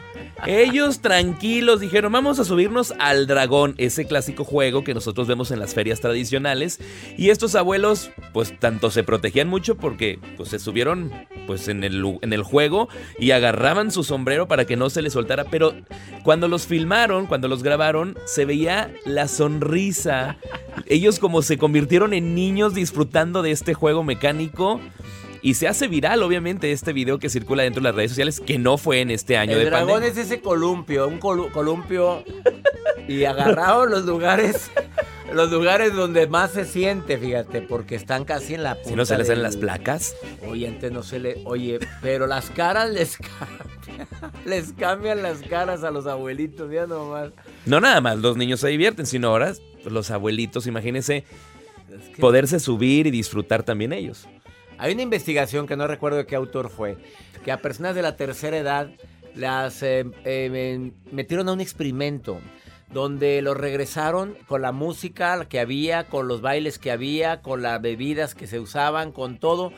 Ellos 0.44 1.00
tranquilos 1.00 1.80
dijeron, 1.80 2.12
vamos 2.12 2.38
a 2.38 2.44
subirnos 2.44 2.92
al 2.98 3.26
dragón, 3.26 3.74
ese 3.78 4.06
clásico 4.06 4.44
juego 4.44 4.84
que 4.84 4.92
nosotros 4.92 5.26
vemos 5.26 5.50
en 5.50 5.58
las 5.58 5.74
ferias 5.74 6.00
tradicionales. 6.00 6.78
Y 7.16 7.30
estos 7.30 7.54
abuelos, 7.54 8.10
pues 8.32 8.58
tanto 8.58 8.90
se 8.90 9.02
protegían 9.02 9.48
mucho 9.48 9.76
porque 9.76 10.18
pues, 10.36 10.50
se 10.50 10.58
subieron 10.58 11.10
pues, 11.46 11.68
en, 11.68 11.84
el, 11.84 12.18
en 12.20 12.32
el 12.32 12.42
juego 12.42 12.88
y 13.18 13.30
agarraban 13.30 13.90
su 13.90 14.04
sombrero 14.04 14.46
para 14.46 14.66
que 14.66 14.76
no 14.76 14.90
se 14.90 15.02
les 15.02 15.14
soltara. 15.14 15.44
Pero 15.44 15.74
cuando 16.22 16.48
los 16.48 16.66
filmaron, 16.66 17.26
cuando 17.26 17.48
los 17.48 17.62
grabaron, 17.62 18.18
se 18.26 18.44
veía 18.44 18.92
la 19.04 19.28
sonrisa. 19.28 20.36
Ellos 20.86 21.18
como 21.18 21.40
se 21.42 21.56
convirtieron 21.56 22.12
en 22.12 22.34
niños 22.34 22.74
disfrutando 22.74 23.42
de 23.42 23.52
este 23.52 23.74
juego 23.74 24.04
mecánico. 24.04 24.80
Y 25.46 25.54
se 25.54 25.68
hace 25.68 25.86
viral, 25.86 26.24
obviamente, 26.24 26.72
este 26.72 26.92
video 26.92 27.20
que 27.20 27.30
circula 27.30 27.62
dentro 27.62 27.80
de 27.80 27.84
las 27.84 27.94
redes 27.94 28.10
sociales, 28.10 28.40
que 28.40 28.58
no 28.58 28.78
fue 28.78 29.00
en 29.00 29.12
este 29.12 29.36
año 29.36 29.52
el 29.52 29.60
de 29.60 29.64
dragón 29.66 30.02
es 30.02 30.16
ese 30.16 30.40
columpio, 30.40 31.06
un 31.06 31.20
columpio 31.20 32.24
y 33.06 33.22
agarrado 33.22 33.86
los 33.86 34.04
lugares, 34.06 34.72
los 35.32 35.52
lugares 35.52 35.94
donde 35.94 36.26
más 36.26 36.50
se 36.50 36.64
siente, 36.64 37.16
fíjate, 37.16 37.62
porque 37.62 37.94
están 37.94 38.24
casi 38.24 38.54
en 38.54 38.64
la 38.64 38.74
punta. 38.74 38.88
Si 38.88 38.96
no 38.96 39.04
se 39.06 39.16
les 39.18 39.28
ven 39.28 39.40
las 39.40 39.56
placas. 39.56 40.16
Oye, 40.48 40.66
antes 40.66 40.90
no 40.90 41.04
se 41.04 41.20
le, 41.20 41.40
oye, 41.44 41.78
pero 42.02 42.26
las 42.26 42.50
caras 42.50 42.90
les 42.90 43.16
cambian, 43.16 44.08
les 44.46 44.72
cambian 44.72 45.22
las 45.22 45.42
caras 45.42 45.84
a 45.84 45.92
los 45.92 46.08
abuelitos, 46.08 46.72
ya 46.72 46.88
nomás. 46.88 47.30
No 47.66 47.80
nada 47.80 48.00
más, 48.00 48.18
los 48.18 48.36
niños 48.36 48.58
se 48.58 48.66
divierten, 48.66 49.06
sino 49.06 49.28
ahora 49.28 49.52
los 49.84 50.10
abuelitos, 50.10 50.66
imagínense, 50.66 51.22
poderse 52.18 52.58
subir 52.58 53.06
y 53.06 53.12
disfrutar 53.12 53.62
también 53.62 53.92
ellos. 53.92 54.26
Hay 54.78 54.92
una 54.92 55.02
investigación 55.02 55.66
que 55.66 55.76
no 55.76 55.86
recuerdo 55.86 56.18
de 56.18 56.26
qué 56.26 56.36
autor 56.36 56.68
fue, 56.68 56.96
que 57.44 57.52
a 57.52 57.62
personas 57.62 57.94
de 57.94 58.02
la 58.02 58.16
tercera 58.16 58.56
edad 58.58 58.90
las 59.34 59.82
eh, 59.82 60.04
eh, 60.24 60.92
metieron 61.10 61.48
a 61.48 61.52
un 61.52 61.60
experimento 61.60 62.40
donde 62.92 63.42
los 63.42 63.56
regresaron 63.56 64.36
con 64.46 64.62
la 64.62 64.72
música 64.72 65.46
que 65.46 65.60
había, 65.60 66.04
con 66.04 66.28
los 66.28 66.40
bailes 66.40 66.78
que 66.78 66.90
había, 66.90 67.42
con 67.42 67.62
las 67.62 67.80
bebidas 67.80 68.34
que 68.34 68.46
se 68.46 68.60
usaban, 68.60 69.12
con 69.12 69.38
todo. 69.38 69.72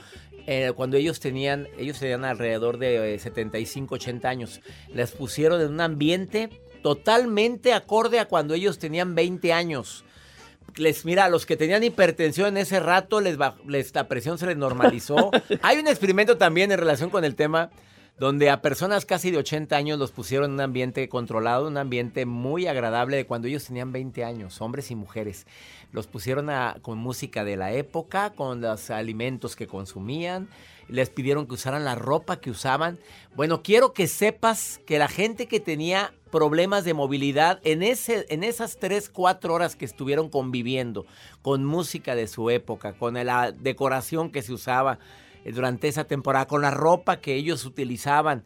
Eh, 0.47 0.73
cuando 0.75 0.97
ellos 0.97 1.21
tenían, 1.21 1.69
ellos 1.79 1.99
tenían 1.99 2.25
alrededor 2.25 2.79
de 2.79 3.19
75, 3.19 3.95
80 3.97 4.29
años, 4.29 4.61
les 4.93 5.13
pusieron 5.13 5.61
en 5.61 5.69
un 5.69 5.81
ambiente 5.81 6.49
totalmente 6.83 7.73
acorde 7.73 8.19
a 8.19 8.27
cuando 8.27 8.55
ellos 8.55 8.79
tenían 8.79 9.15
20 9.15 9.53
años 9.53 10.05
les 10.77 11.05
mira, 11.05 11.25
a 11.25 11.29
los 11.29 11.47
que 11.47 11.57
tenían 11.57 11.85
hipertensión 11.85 12.49
en 12.49 12.57
ese 12.59 12.81
rato, 12.81 13.21
les, 13.21 13.37
les 13.67 13.95
la 13.95 14.09
presión 14.09 14.39
se 14.39 14.47
les 14.47 14.57
normalizó. 14.57 15.31
Hay 15.63 15.79
un 15.79 15.89
experimento 15.89 16.37
también 16.37 16.73
en 16.73 16.79
relación 16.79 17.11
con 17.11 17.25
el 17.25 17.35
tema 17.35 17.71
donde 18.19 18.51
a 18.51 18.61
personas 18.61 19.07
casi 19.07 19.31
de 19.31 19.39
80 19.39 19.77
años 19.77 19.99
los 19.99 20.11
pusieron 20.11 20.47
en 20.47 20.55
un 20.55 20.61
ambiente 20.61 21.09
controlado, 21.09 21.69
un 21.69 21.77
ambiente 21.77 22.27
muy 22.27 22.67
agradable 22.67 23.17
de 23.17 23.27
cuando 23.27 23.47
ellos 23.47 23.65
tenían 23.65 23.93
20 23.93 24.25
años, 24.25 24.61
hombres 24.61 24.91
y 24.91 24.97
mujeres. 24.97 25.47
Los 25.93 26.09
pusieron 26.09 26.51
con 26.83 26.99
música 26.99 27.45
de 27.45 27.57
la 27.57 27.73
época, 27.73 28.31
con 28.31 28.61
los 28.61 28.91
alimentos 28.91 29.55
que 29.55 29.69
consumían, 29.69 30.49
les 30.89 31.11
pidieron 31.11 31.47
que 31.47 31.55
usaran 31.55 31.85
la 31.85 31.95
ropa 31.95 32.41
que 32.41 32.51
usaban. 32.51 32.99
Bueno, 33.37 33.63
quiero 33.63 33.93
que 33.93 34.09
sepas 34.09 34.81
que 34.85 34.99
la 34.99 35.09
gente 35.09 35.47
que 35.47 35.61
tenía 35.61 36.13
problemas 36.31 36.85
de 36.85 36.95
movilidad 36.95 37.61
en, 37.65 37.83
ese, 37.83 38.27
en 38.29 38.45
esas 38.45 38.79
3, 38.79 39.09
4 39.09 39.53
horas 39.53 39.77
que 39.77 39.85
estuvieron 39.85 40.29
conviviendo 40.29 41.07
con 41.43 41.65
música 41.65 42.15
de 42.15 42.29
su 42.29 42.51
época, 42.51 42.93
con 42.93 43.15
la 43.15 43.53
decoración 43.53 44.31
que 44.31 44.43
se 44.43 44.53
usaba 44.53 44.99
eh, 45.45 45.53
durante 45.53 45.89
esa 45.89 46.05
temporada, 46.05 46.47
con 46.47 46.63
la 46.63 46.71
ropa 46.71 47.21
que 47.21 47.35
ellos 47.35 47.65
utilizaban, 47.65 48.45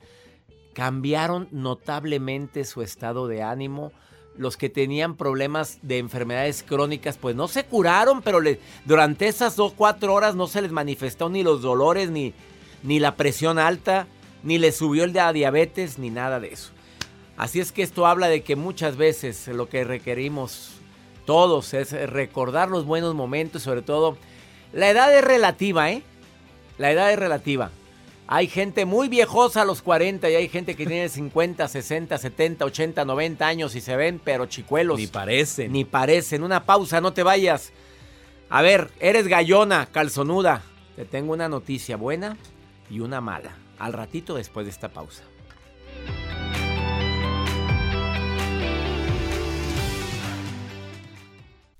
cambiaron 0.73 1.49
notablemente 1.51 2.65
su 2.65 2.83
estado 2.83 3.29
de 3.29 3.43
ánimo. 3.43 3.93
Los 4.37 4.57
que 4.57 4.71
tenían 4.71 5.17
problemas 5.17 5.79
de 5.83 5.99
enfermedades 5.99 6.63
crónicas, 6.63 7.19
pues 7.19 7.37
no 7.37 7.49
se 7.49 7.65
curaron, 7.65 8.23
pero 8.23 8.41
durante 8.87 9.29
esas 9.29 9.57
dos, 9.57 9.75
cuatro 9.77 10.15
horas 10.15 10.35
no 10.35 10.47
se 10.47 10.63
les 10.63 10.73
manifestó 10.73 11.29
ni 11.29 11.43
los 11.43 11.61
dolores, 11.61 12.11
ni, 12.11 12.33
ni 12.83 12.99
la 12.99 13.15
presión 13.17 13.59
alta, 13.59 14.07
ni 14.43 14.57
les 14.57 14.77
subió 14.77 15.05
el 15.05 15.13
de 15.13 15.33
diabetes, 15.35 15.99
ni 15.99 16.09
nada 16.09 16.41
de 16.41 16.49
eso. 16.49 16.73
Así 17.37 17.61
es 17.61 17.73
que 17.73 17.83
esto 17.83 18.07
habla 18.07 18.29
de 18.29 18.43
que 18.43 18.57
muchas 18.57 18.97
veces 18.97 19.49
lo 19.49 19.69
que 19.69 19.85
requerimos 19.85 20.73
todos 21.25 21.75
es 21.75 21.93
recordar 22.11 22.69
los 22.69 22.85
buenos 22.85 23.15
momentos, 23.15 23.63
sobre 23.63 23.83
todo 23.83 24.19
la 24.73 24.89
edad 24.89 25.15
es 25.15 25.23
relativa, 25.23 25.91
¿eh? 25.91 26.03
La 26.79 26.91
edad 26.91 27.13
es 27.13 27.19
relativa. 27.19 27.71
Hay 28.27 28.49
gente 28.49 28.87
muy 28.87 29.09
viejosa 29.09 29.63
a 29.63 29.65
los 29.67 29.83
40 29.83 30.31
y 30.31 30.35
hay 30.35 30.49
gente 30.49 30.75
que 30.75 30.87
tiene 30.87 31.09
50, 31.09 31.69
60, 31.69 32.17
70, 32.17 32.65
80, 32.65 33.05
90 33.05 33.47
años 33.47 33.75
y 33.75 33.83
se 33.83 33.97
ven 33.97 34.21
pero 34.25 34.47
chicuelos. 34.47 34.99
Ni 34.99 35.07
parecen. 35.07 35.73
Ni 35.73 35.85
parecen. 35.85 36.43
Una 36.43 36.65
pausa, 36.65 37.03
no 37.03 37.13
te 37.13 37.23
vayas. 37.23 37.73
A 38.49 38.63
ver, 38.63 38.91
eres 39.01 39.29
gallona, 39.29 39.87
calzonuda. 39.93 40.63
Te 40.97 41.05
tengo 41.05 41.35
una 41.35 41.49
noticia 41.49 41.97
buena 41.97 42.39
y 42.89 43.01
una 43.01 43.21
mala. 43.21 43.57
Al 43.79 43.93
ratito 43.93 44.35
después 44.35 44.65
de 44.65 44.71
esta 44.71 44.89
pausa. 44.89 45.25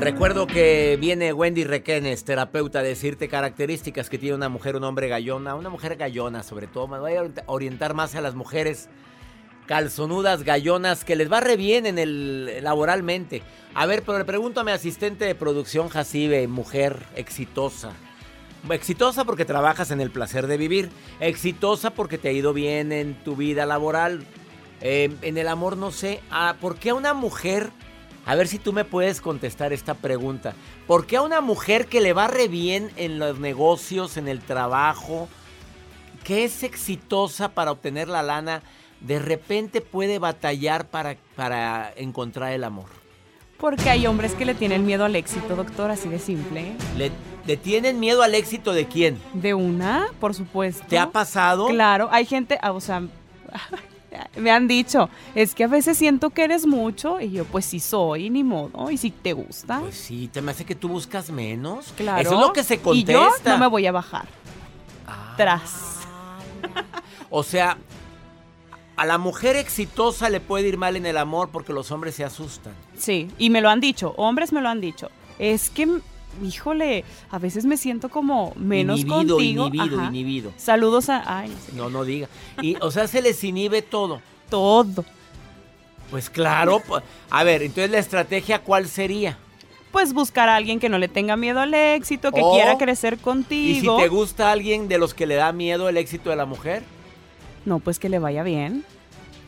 Recuerdo 0.00 0.46
que 0.46 0.96
viene 0.98 1.34
Wendy 1.34 1.64
Requenes, 1.64 2.24
terapeuta, 2.24 2.78
a 2.78 2.82
decirte 2.82 3.28
características 3.28 4.08
que 4.08 4.16
tiene 4.16 4.34
una 4.34 4.48
mujer, 4.48 4.74
un 4.74 4.84
hombre 4.84 5.08
gallona, 5.08 5.54
una 5.54 5.68
mujer 5.68 5.96
gallona 5.96 6.42
sobre 6.42 6.66
todo. 6.66 6.88
Me 6.88 6.98
voy 6.98 7.16
a 7.16 7.30
orientar 7.44 7.92
más 7.92 8.14
a 8.14 8.22
las 8.22 8.34
mujeres 8.34 8.88
calzonudas, 9.66 10.42
gallonas, 10.42 11.04
que 11.04 11.16
les 11.16 11.30
va 11.30 11.40
re 11.40 11.58
bien 11.58 11.84
en 11.84 11.98
el 11.98 12.64
laboralmente. 12.64 13.42
A 13.74 13.84
ver, 13.84 14.02
pero 14.02 14.16
le 14.16 14.24
pregunto 14.24 14.60
a 14.60 14.64
mi 14.64 14.72
asistente 14.72 15.26
de 15.26 15.34
producción, 15.34 15.90
Jacibe, 15.90 16.48
mujer 16.48 17.04
exitosa. 17.14 17.92
Exitosa 18.70 19.26
porque 19.26 19.44
trabajas 19.44 19.90
en 19.90 20.00
el 20.00 20.10
placer 20.10 20.46
de 20.46 20.56
vivir. 20.56 20.88
Exitosa 21.20 21.90
porque 21.90 22.16
te 22.16 22.30
ha 22.30 22.32
ido 22.32 22.54
bien 22.54 22.92
en 22.92 23.22
tu 23.22 23.36
vida 23.36 23.66
laboral. 23.66 24.24
Eh, 24.80 25.14
en 25.20 25.36
el 25.36 25.46
amor 25.46 25.76
no 25.76 25.90
sé. 25.90 26.22
Ah, 26.30 26.56
¿Por 26.58 26.76
qué 26.76 26.88
a 26.88 26.94
una 26.94 27.12
mujer 27.12 27.70
a 28.26 28.34
ver 28.34 28.48
si 28.48 28.58
tú 28.58 28.72
me 28.72 28.84
puedes 28.84 29.20
contestar 29.20 29.72
esta 29.72 29.94
pregunta. 29.94 30.54
¿Por 30.86 31.06
qué 31.06 31.16
a 31.16 31.22
una 31.22 31.40
mujer 31.40 31.86
que 31.86 32.00
le 32.00 32.12
va 32.12 32.28
re 32.28 32.48
bien 32.48 32.90
en 32.96 33.18
los 33.18 33.38
negocios, 33.38 34.16
en 34.16 34.28
el 34.28 34.40
trabajo, 34.40 35.28
que 36.24 36.44
es 36.44 36.62
exitosa 36.62 37.50
para 37.50 37.72
obtener 37.72 38.08
la 38.08 38.22
lana, 38.22 38.62
de 39.00 39.18
repente 39.18 39.80
puede 39.80 40.18
batallar 40.18 40.86
para, 40.86 41.16
para 41.34 41.92
encontrar 41.96 42.52
el 42.52 42.64
amor? 42.64 42.86
Porque 43.58 43.90
hay 43.90 44.06
hombres 44.06 44.32
que 44.34 44.46
le 44.46 44.54
tienen 44.54 44.86
miedo 44.86 45.04
al 45.04 45.14
éxito, 45.16 45.54
doctor, 45.54 45.90
así 45.90 46.08
de 46.08 46.18
simple. 46.18 46.72
¿Le, 46.96 47.10
¿Le, 47.46 47.56
tienen 47.58 48.00
miedo 48.00 48.22
al 48.22 48.34
éxito 48.34 48.72
de 48.72 48.86
quién? 48.86 49.20
De 49.34 49.52
una, 49.52 50.06
por 50.18 50.34
supuesto. 50.34 50.84
¿Te 50.88 50.98
ha 50.98 51.10
pasado? 51.10 51.66
Claro, 51.68 52.08
hay 52.10 52.24
gente, 52.24 52.58
ah, 52.62 52.72
o 52.72 52.80
sea, 52.80 53.02
me 54.36 54.50
han 54.50 54.68
dicho, 54.68 55.08
es 55.34 55.54
que 55.54 55.64
a 55.64 55.68
veces 55.68 55.98
siento 55.98 56.30
que 56.30 56.44
eres 56.44 56.66
mucho 56.66 57.20
y 57.20 57.30
yo 57.30 57.44
pues 57.44 57.64
sí 57.64 57.80
soy, 57.80 58.30
ni 58.30 58.44
modo, 58.44 58.90
y 58.90 58.96
si 58.96 59.10
te 59.10 59.32
gusta. 59.32 59.80
Pues 59.80 59.96
sí, 59.96 60.28
te 60.32 60.42
me 60.42 60.52
hace 60.52 60.64
que 60.64 60.74
tú 60.74 60.88
buscas 60.88 61.30
menos. 61.30 61.92
Claro. 61.96 62.20
Eso 62.20 62.34
es 62.34 62.40
lo 62.40 62.52
que 62.52 62.64
se 62.64 62.80
contesta. 62.80 63.12
Y 63.12 63.14
yo 63.14 63.30
no 63.44 63.58
me 63.58 63.66
voy 63.66 63.86
a 63.86 63.92
bajar. 63.92 64.26
Ah, 65.06 65.34
Tras. 65.36 65.98
o 67.30 67.42
sea, 67.42 67.78
a 68.96 69.06
la 69.06 69.18
mujer 69.18 69.56
exitosa 69.56 70.28
le 70.28 70.40
puede 70.40 70.68
ir 70.68 70.76
mal 70.76 70.94
en 70.96 71.06
el 71.06 71.16
amor 71.16 71.48
porque 71.50 71.72
los 71.72 71.90
hombres 71.90 72.14
se 72.14 72.24
asustan. 72.24 72.74
Sí, 72.98 73.30
y 73.38 73.50
me 73.50 73.60
lo 73.60 73.70
han 73.70 73.80
dicho, 73.80 74.14
hombres 74.16 74.52
me 74.52 74.60
lo 74.60 74.68
han 74.68 74.80
dicho. 74.80 75.10
Es 75.38 75.70
que 75.70 76.00
híjole, 76.42 77.04
a 77.30 77.38
veces 77.38 77.64
me 77.64 77.76
siento 77.76 78.08
como 78.08 78.52
menos 78.56 79.00
inhibido, 79.00 79.36
contigo. 79.36 79.66
Inhibido, 79.66 80.04
inhibido. 80.04 80.52
Saludos 80.56 81.08
a... 81.08 81.22
Ay, 81.26 81.52
no, 81.74 81.90
no 81.90 82.04
diga. 82.04 82.28
Y, 82.62 82.76
o 82.80 82.90
sea, 82.90 83.06
se 83.06 83.22
les 83.22 83.42
inhibe 83.44 83.82
todo. 83.82 84.20
Todo. 84.48 85.04
Pues 86.10 86.28
claro. 86.28 86.82
A 87.30 87.44
ver, 87.44 87.62
entonces 87.62 87.90
la 87.90 87.98
estrategia, 87.98 88.60
¿cuál 88.62 88.88
sería? 88.88 89.38
pues 89.90 90.12
buscar 90.12 90.48
a 90.48 90.56
alguien 90.56 90.78
que 90.78 90.88
no 90.88 90.98
le 90.98 91.08
tenga 91.08 91.36
miedo 91.36 91.60
al 91.60 91.74
éxito, 91.74 92.32
que 92.32 92.42
quiera 92.52 92.78
crecer 92.78 93.14
¿Y 93.14 93.16
si 93.16 93.22
contigo. 93.22 93.96
te 93.96 94.08
gusta 94.08 94.52
alguien 94.52 94.88
de 94.88 94.98
los 94.98 95.14
que 95.14 95.26
le 95.26 95.34
da 95.34 95.52
miedo 95.52 95.88
el 95.88 95.96
éxito 95.96 96.30
de 96.30 96.36
la 96.36 96.46
mujer? 96.46 96.82
No, 97.64 97.80
pues 97.80 97.98
que 97.98 98.08
le 98.08 98.18
vaya 98.18 98.42
bien. 98.42 98.84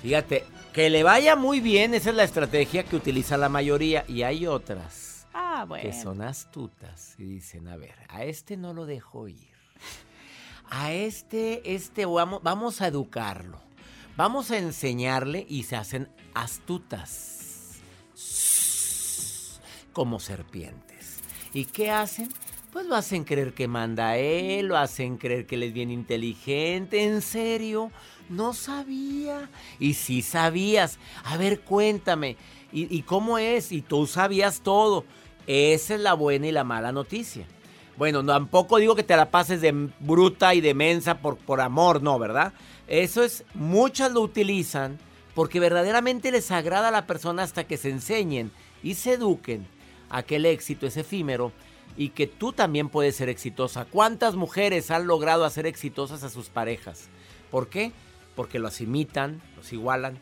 Fíjate, 0.03 0.45
que 0.73 0.91
le 0.91 1.03
vaya 1.03 1.37
muy 1.37 1.61
bien, 1.61 1.95
esa 1.95 2.11
es 2.11 2.17
la 2.17 2.25
estrategia 2.25 2.83
que 2.83 2.97
utiliza 2.97 3.37
la 3.37 3.49
mayoría. 3.49 4.05
Y 4.09 4.23
hay 4.23 4.47
otras 4.47 5.12
Ah, 5.35 5.65
bueno. 5.67 5.83
que 5.83 5.93
son 5.93 6.21
astutas 6.23 7.15
y 7.19 7.25
dicen, 7.25 7.69
a 7.69 7.77
ver, 7.77 7.95
a 8.09 8.25
este 8.25 8.57
no 8.57 8.75
lo 8.75 8.87
dejo 8.87 9.29
ir. 9.29 9.53
A 10.71 10.93
este, 10.93 11.75
este 11.75 12.07
vamos, 12.07 12.43
vamos 12.43 12.81
a 12.81 12.87
educarlo. 12.87 13.61
Vamos 14.17 14.51
a 14.51 14.59
enseñarle 14.59 15.47
y 15.49 15.63
se 15.65 15.77
hacen 15.77 16.09
astutas. 16.35 17.81
Como 19.93 20.21
serpientes. 20.21 21.19
¿Y 21.53 21.67
qué 21.67 21.91
hacen? 21.91 22.29
Pues 22.73 22.87
lo 22.87 22.97
hacen 22.97 23.25
creer 23.25 23.53
que 23.53 23.69
manda 23.69 24.17
él, 24.17 24.67
lo 24.67 24.79
hacen 24.79 25.19
creer 25.19 25.47
que 25.47 25.57
él 25.57 25.65
es 25.65 25.73
bien 25.75 25.91
inteligente. 25.91 27.05
¿En 27.05 27.21
serio? 27.21 27.91
No 28.31 28.55
sabía. 28.55 29.51
Y 29.79 29.95
si 29.95 30.23
sabías. 30.23 30.99
A 31.25 31.37
ver, 31.37 31.61
cuéntame. 31.61 32.39
¿Y, 32.73 32.95
y 32.97 33.03
cómo 33.03 33.37
es? 33.37 33.73
Y 33.73 33.83
tú 33.83 34.07
sabías 34.07 34.63
todo. 34.63 35.05
Esa 35.47 35.95
es 35.95 36.01
la 36.01 36.15
buena 36.15 36.47
y 36.47 36.53
la 36.53 36.65
mala 36.65 36.93
noticia. 36.93 37.47
Bueno, 37.97 38.25
tampoco 38.25 38.79
digo 38.79 38.97
que 38.97 39.03
te 39.03 39.17
la 39.17 39.31
pases 39.31 39.61
de 39.61 39.91
bruta 40.01 40.55
y 40.55 40.61
de 40.61 40.75
mensa 40.75 41.19
por, 41.19 41.37
por 41.37 41.61
amor, 41.61 42.03
no, 42.03 42.19
¿verdad? 42.19 42.53
Eso 42.87 43.23
es, 43.23 43.45
muchas 43.55 44.13
lo 44.13 44.21
utilizan 44.21 44.99
porque 45.35 45.61
verdaderamente 45.61 46.31
les 46.31 46.51
agrada 46.51 46.89
a 46.89 46.93
la 46.93 47.07
persona 47.07 47.43
hasta 47.43 47.65
que 47.65 47.77
se 47.77 47.91
enseñen 47.91 48.51
y 48.83 48.95
se 48.95 49.15
eduquen 49.15 49.67
a 50.11 50.23
que 50.23 50.37
el 50.37 50.47
éxito 50.47 50.87
es 50.87 50.97
efímero 50.97 51.53
y 51.97 52.11
que 52.11 52.27
tú 52.27 52.53
también 52.53 52.89
puedes 52.89 53.17
ser 53.17 53.29
exitosa. 53.29 53.85
¿Cuántas 53.85 54.35
mujeres 54.35 54.91
han 54.91 55.07
logrado 55.07 55.45
hacer 55.45 55.67
exitosas 55.67 56.23
a 56.23 56.31
sus 56.31 56.49
parejas? 56.49 57.09
¿Por 57.51 57.69
qué? 57.69 57.93
Porque 58.35 58.59
los 58.59 58.81
imitan, 58.81 59.43
los 59.57 59.73
igualan. 59.73 60.19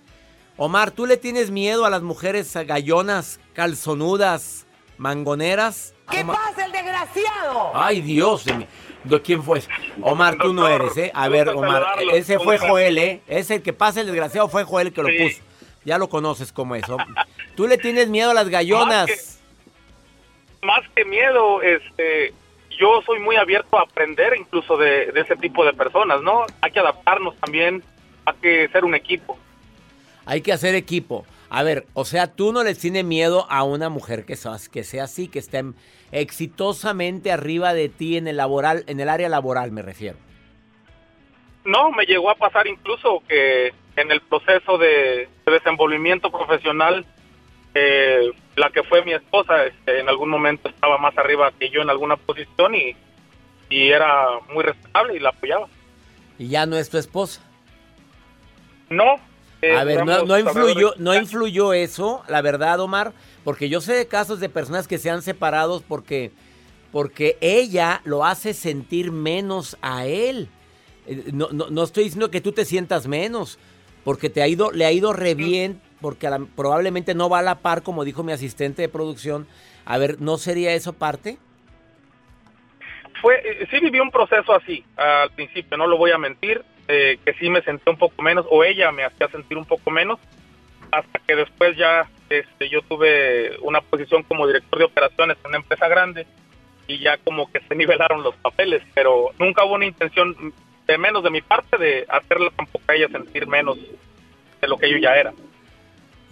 Omar, 0.57 0.91
¿tú 0.91 1.07
le 1.07 1.17
tienes 1.17 1.51
miedo 1.51 1.85
a 1.85 1.91
las 1.91 2.03
mujeres 2.03 2.53
gallonas, 2.67 3.41
calzonudas, 3.55 4.67
mangoneras? 5.01 5.95
¿Qué 6.11 6.21
Omar- 6.21 6.37
pasa, 6.37 6.67
el 6.67 6.73
desgraciado? 6.73 7.73
Ay, 7.75 8.01
Dios 8.03 8.45
de 8.45 8.53
mí. 8.55 8.67
¿De 9.05 9.21
quién 9.23 9.43
fue? 9.43 9.63
Omar, 10.03 10.37
tú 10.37 10.53
no 10.53 10.69
eres, 10.69 10.95
¿eh? 10.99 11.11
A 11.15 11.29
ver, 11.29 11.49
Omar, 11.49 11.87
ese 12.13 12.35
¿Cómo 12.37 12.45
fue? 12.51 12.59
Joel, 12.59 12.99
¿eh? 12.99 13.23
Ese 13.27 13.55
el 13.57 13.63
que 13.63 13.73
pasa 13.73 14.01
el 14.03 14.07
desgraciado 14.07 14.49
fue 14.49 14.63
Joel 14.65 14.89
el 14.89 14.93
que 14.93 15.03
lo 15.03 15.09
Sí. 15.09 15.17
puso. 15.19 15.43
Ya 15.87 15.97
lo 15.97 16.11
conoces 16.11 16.53
como 16.53 16.75
eso. 16.77 16.99
Tú 17.57 17.67
le 17.67 17.79
tienes 17.79 18.09
miedo 18.09 18.31
a 18.33 18.35
las 18.35 18.51
gallonas. 18.51 19.41
Más 20.63 20.81
que 20.95 21.07
miedo, 21.07 21.63
este, 21.63 22.35
yo 22.79 23.01
soy 23.07 23.19
muy 23.21 23.37
abierto 23.37 23.79
a 23.79 23.83
aprender 23.85 24.35
incluso 24.39 24.77
de, 24.77 25.07
de 25.13 25.21
ese 25.23 25.35
tipo 25.37 25.65
de 25.65 25.73
personas, 25.73 26.21
¿no? 26.21 26.45
Hay 26.61 26.71
que 26.71 26.81
adaptarnos 26.81 27.35
también, 27.39 27.83
hay 28.27 28.35
que 28.43 28.69
ser 28.69 28.85
un 28.85 28.95
equipo. 28.95 29.39
Hay 30.27 30.43
que 30.43 30.53
hacer 30.53 30.75
equipo. 30.75 31.25
A 31.51 31.63
ver, 31.65 31.87
o 31.95 32.05
sea, 32.05 32.29
tú 32.29 32.53
no 32.53 32.63
le 32.63 32.75
tienes 32.77 33.05
miedo 33.05 33.47
a 33.51 33.65
una 33.65 33.89
mujer 33.89 34.25
que, 34.25 34.37
seas- 34.37 34.69
que 34.69 34.85
sea 34.85 35.05
así, 35.05 35.27
que 35.29 35.41
esté 35.41 35.63
exitosamente 36.13 37.33
arriba 37.33 37.75
de 37.75 37.89
ti 37.89 38.17
en 38.17 38.29
el 38.29 38.37
laboral, 38.37 38.85
en 38.87 39.01
el 39.01 39.09
área 39.09 39.29
laboral, 39.29 39.73
me 39.73 39.83
refiero. 39.83 40.17
No, 41.65 41.91
me 41.91 42.05
llegó 42.07 42.31
a 42.31 42.37
pasar 42.37 42.67
incluso 42.69 43.23
que 43.29 43.73
en 43.97 44.11
el 44.13 44.21
proceso 44.23 44.79
de, 44.79 45.29
de 45.45 45.53
desenvolvimiento 45.53 46.31
profesional, 46.31 47.05
eh, 47.75 48.31
la 48.57 48.71
que 48.71 48.83
fue 48.85 49.05
mi 49.05 49.13
esposa, 49.13 49.67
este, 49.67 50.01
en 50.01 50.09
algún 50.09 50.31
momento 50.31 50.69
estaba 50.69 50.99
más 50.99 51.17
arriba 51.19 51.53
que 51.59 51.69
yo 51.69 51.83
en 51.83 51.91
alguna 51.91 52.17
posición 52.17 52.75
y, 52.77 52.97
y 53.69 53.89
era 53.91 54.27
muy 54.55 54.63
respetable 54.65 55.17
y 55.17 55.19
la 55.19 55.31
apoyaba. 55.31 55.67
Y 56.39 56.49
ya 56.49 56.65
no 56.65 56.77
es 56.77 56.89
tu 56.89 56.97
esposa. 56.97 57.43
No. 58.89 59.17
Eh, 59.63 59.73
A 59.77 59.85
ver, 59.85 60.05
no, 60.05 60.39
influyó, 60.39 60.95
no 60.99 61.15
influyó 61.15 61.73
eso, 61.73 62.23
la 62.29 62.43
verdad, 62.43 62.81
Omar, 62.81 63.13
porque 63.45 63.69
yo 63.69 63.81
sé 63.81 63.93
de 63.95 64.07
casos 64.07 64.41
de 64.41 64.49
personas 64.49 64.89
que 64.89 64.99
se 64.99 65.11
han 65.11 65.23
separado 65.23 65.83
porque, 65.87 66.33
porque 66.93 67.37
ella 67.41 68.01
lo 68.05 68.25
hace 68.25 68.55
sentir 68.55 69.13
menos 69.13 69.77
a 69.83 70.07
él. 70.07 70.49
Eh, 71.07 71.25
No, 71.33 71.49
no, 71.53 71.69
no 71.71 71.83
estoy 71.83 72.05
diciendo 72.05 72.31
que 72.31 72.41
tú 72.41 72.53
te 72.53 72.65
sientas 72.65 73.07
menos, 73.07 73.59
porque 74.05 74.31
te 74.31 74.43
ha 74.43 74.49
ido, 74.49 74.71
le 74.73 74.85
ha 74.87 74.93
ido 74.93 75.13
re 75.13 75.35
bien, 75.35 75.81
porque 76.01 76.31
la- 76.31 76.39
probablemente 76.57 77.15
no 77.15 77.29
va 77.29 77.41
a 77.41 77.43
la 77.43 77.59
par, 77.61 77.83
como 77.83 78.05
dijo 78.05 78.23
mi 78.23 78.33
asistente 78.33 78.83
de 78.83 78.89
producción. 78.89 79.47
A 79.85 79.99
ver, 79.99 80.21
¿no 80.21 80.39
sería 80.39 80.73
eso 80.73 80.93
parte? 80.95 81.39
fue 83.21 83.35
eh, 83.45 83.67
sí 83.71 83.81
viví 83.81 84.01
un 84.01 84.11
proceso 84.11 84.55
así 84.55 84.83
al 84.97 85.31
principio 85.33 85.77
no 85.77 85.87
lo 85.87 85.99
voy 85.99 86.11
a 86.11 86.19
mentir 86.19 86.65
eh, 86.91 87.19
que 87.25 87.35
sí 87.35 87.49
me 87.49 87.63
sentí 87.63 87.89
un 87.89 87.97
poco 87.97 88.21
menos 88.23 88.47
o 88.51 88.65
ella 88.65 88.91
me 88.91 89.05
hacía 89.05 89.29
sentir 89.29 89.57
un 89.57 89.65
poco 89.65 89.91
menos 89.91 90.19
hasta 90.91 91.21
que 91.21 91.37
después 91.37 91.77
ya 91.77 92.09
este 92.29 92.69
yo 92.69 92.83
tuve 92.83 93.57
una 93.61 93.81
posición 93.81 94.25
como 94.25 94.47
director 94.47 94.79
de 94.79 94.85
operaciones 94.87 95.37
en 95.45 95.49
una 95.49 95.59
empresa 95.59 95.87
grande 95.89 96.27
y 96.89 96.99
ya 96.99 97.17
como 97.19 97.51
que 97.51 97.61
se 97.61 97.75
nivelaron 97.77 98.23
los 98.23 98.35
papeles 98.37 98.83
pero 98.95 99.31
nunca 99.39 99.65
hubo 99.65 99.75
una 99.75 99.87
intención 99.87 100.35
de 100.87 100.99
menos 100.99 101.23
de 101.23 101.31
mi 101.31 101.43
parte 101.43 101.79
de 101.79 102.07
hacerla 102.09 102.51
tampoco 102.57 102.85
a 102.89 102.95
ella 102.95 103.09
sentir 103.09 103.47
menos 103.47 103.79
de 104.61 104.69
lo 104.69 104.77
que 104.77 104.91
yo 104.91 104.99
ya 104.99 105.15
era 105.15 105.33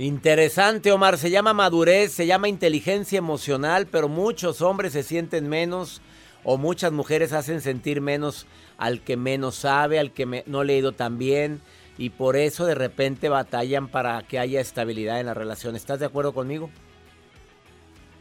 Interesante, 0.01 0.93
Omar. 0.93 1.19
Se 1.19 1.29
llama 1.29 1.55
madurez, 1.55 2.13
se 2.13 2.25
llama 2.25 2.49
inteligencia 2.49 3.19
emocional, 3.19 3.89
pero 3.91 4.09
muchos 4.09 4.63
hombres 4.63 4.93
se 4.93 5.03
sienten 5.03 5.49
menos 5.49 6.01
o 6.45 6.57
muchas 6.57 6.93
mujeres 6.93 7.33
hacen 7.33 7.61
sentir 7.61 8.01
menos 8.01 8.47
al 8.79 9.01
que 9.03 9.17
menos 9.17 9.57
sabe, 9.57 9.99
al 9.99 10.13
que 10.13 10.25
me- 10.27 10.45
no 10.47 10.65
le 10.65 10.75
ha 10.75 10.79
ido 10.79 10.93
tan 10.93 11.19
bien 11.19 11.61
y 11.99 12.11
por 12.11 12.37
eso 12.37 12.65
de 12.65 12.75
repente 12.77 13.29
batallan 13.29 13.89
para 13.89 14.23
que 14.23 14.39
haya 14.39 14.61
estabilidad 14.61 15.21
en 15.21 15.27
la 15.27 15.35
relación. 15.35 15.77
¿Estás 15.77 16.01
de 16.01 16.07
acuerdo 16.07 16.33
conmigo? 16.33 16.71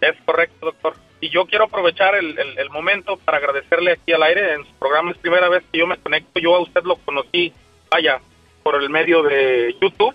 Es 0.01 0.15
correcto, 0.25 0.65
doctor. 0.67 0.95
Y 1.21 1.29
yo 1.29 1.45
quiero 1.45 1.65
aprovechar 1.65 2.15
el, 2.15 2.37
el- 2.37 2.69
momento 2.69 3.17
para 3.17 3.37
agradecerle 3.39 3.93
aquí 3.93 4.11
al 4.13 4.21
aire 4.23 4.53
en 4.53 4.63
su 4.65 4.71
programa. 4.73 5.11
Es 5.11 5.17
primera 5.17 5.49
vez 5.49 5.63
que 5.71 5.79
yo 5.79 5.87
me 5.87 5.97
conecto. 5.97 6.39
Yo 6.39 6.55
a 6.55 6.59
usted 6.59 6.83
lo 6.83 6.95
conocí, 6.97 7.51
vaya, 7.89 8.19
por 8.61 8.75
el 8.81 8.89
medio 8.89 9.23
de 9.23 9.75
YouTube, 9.81 10.13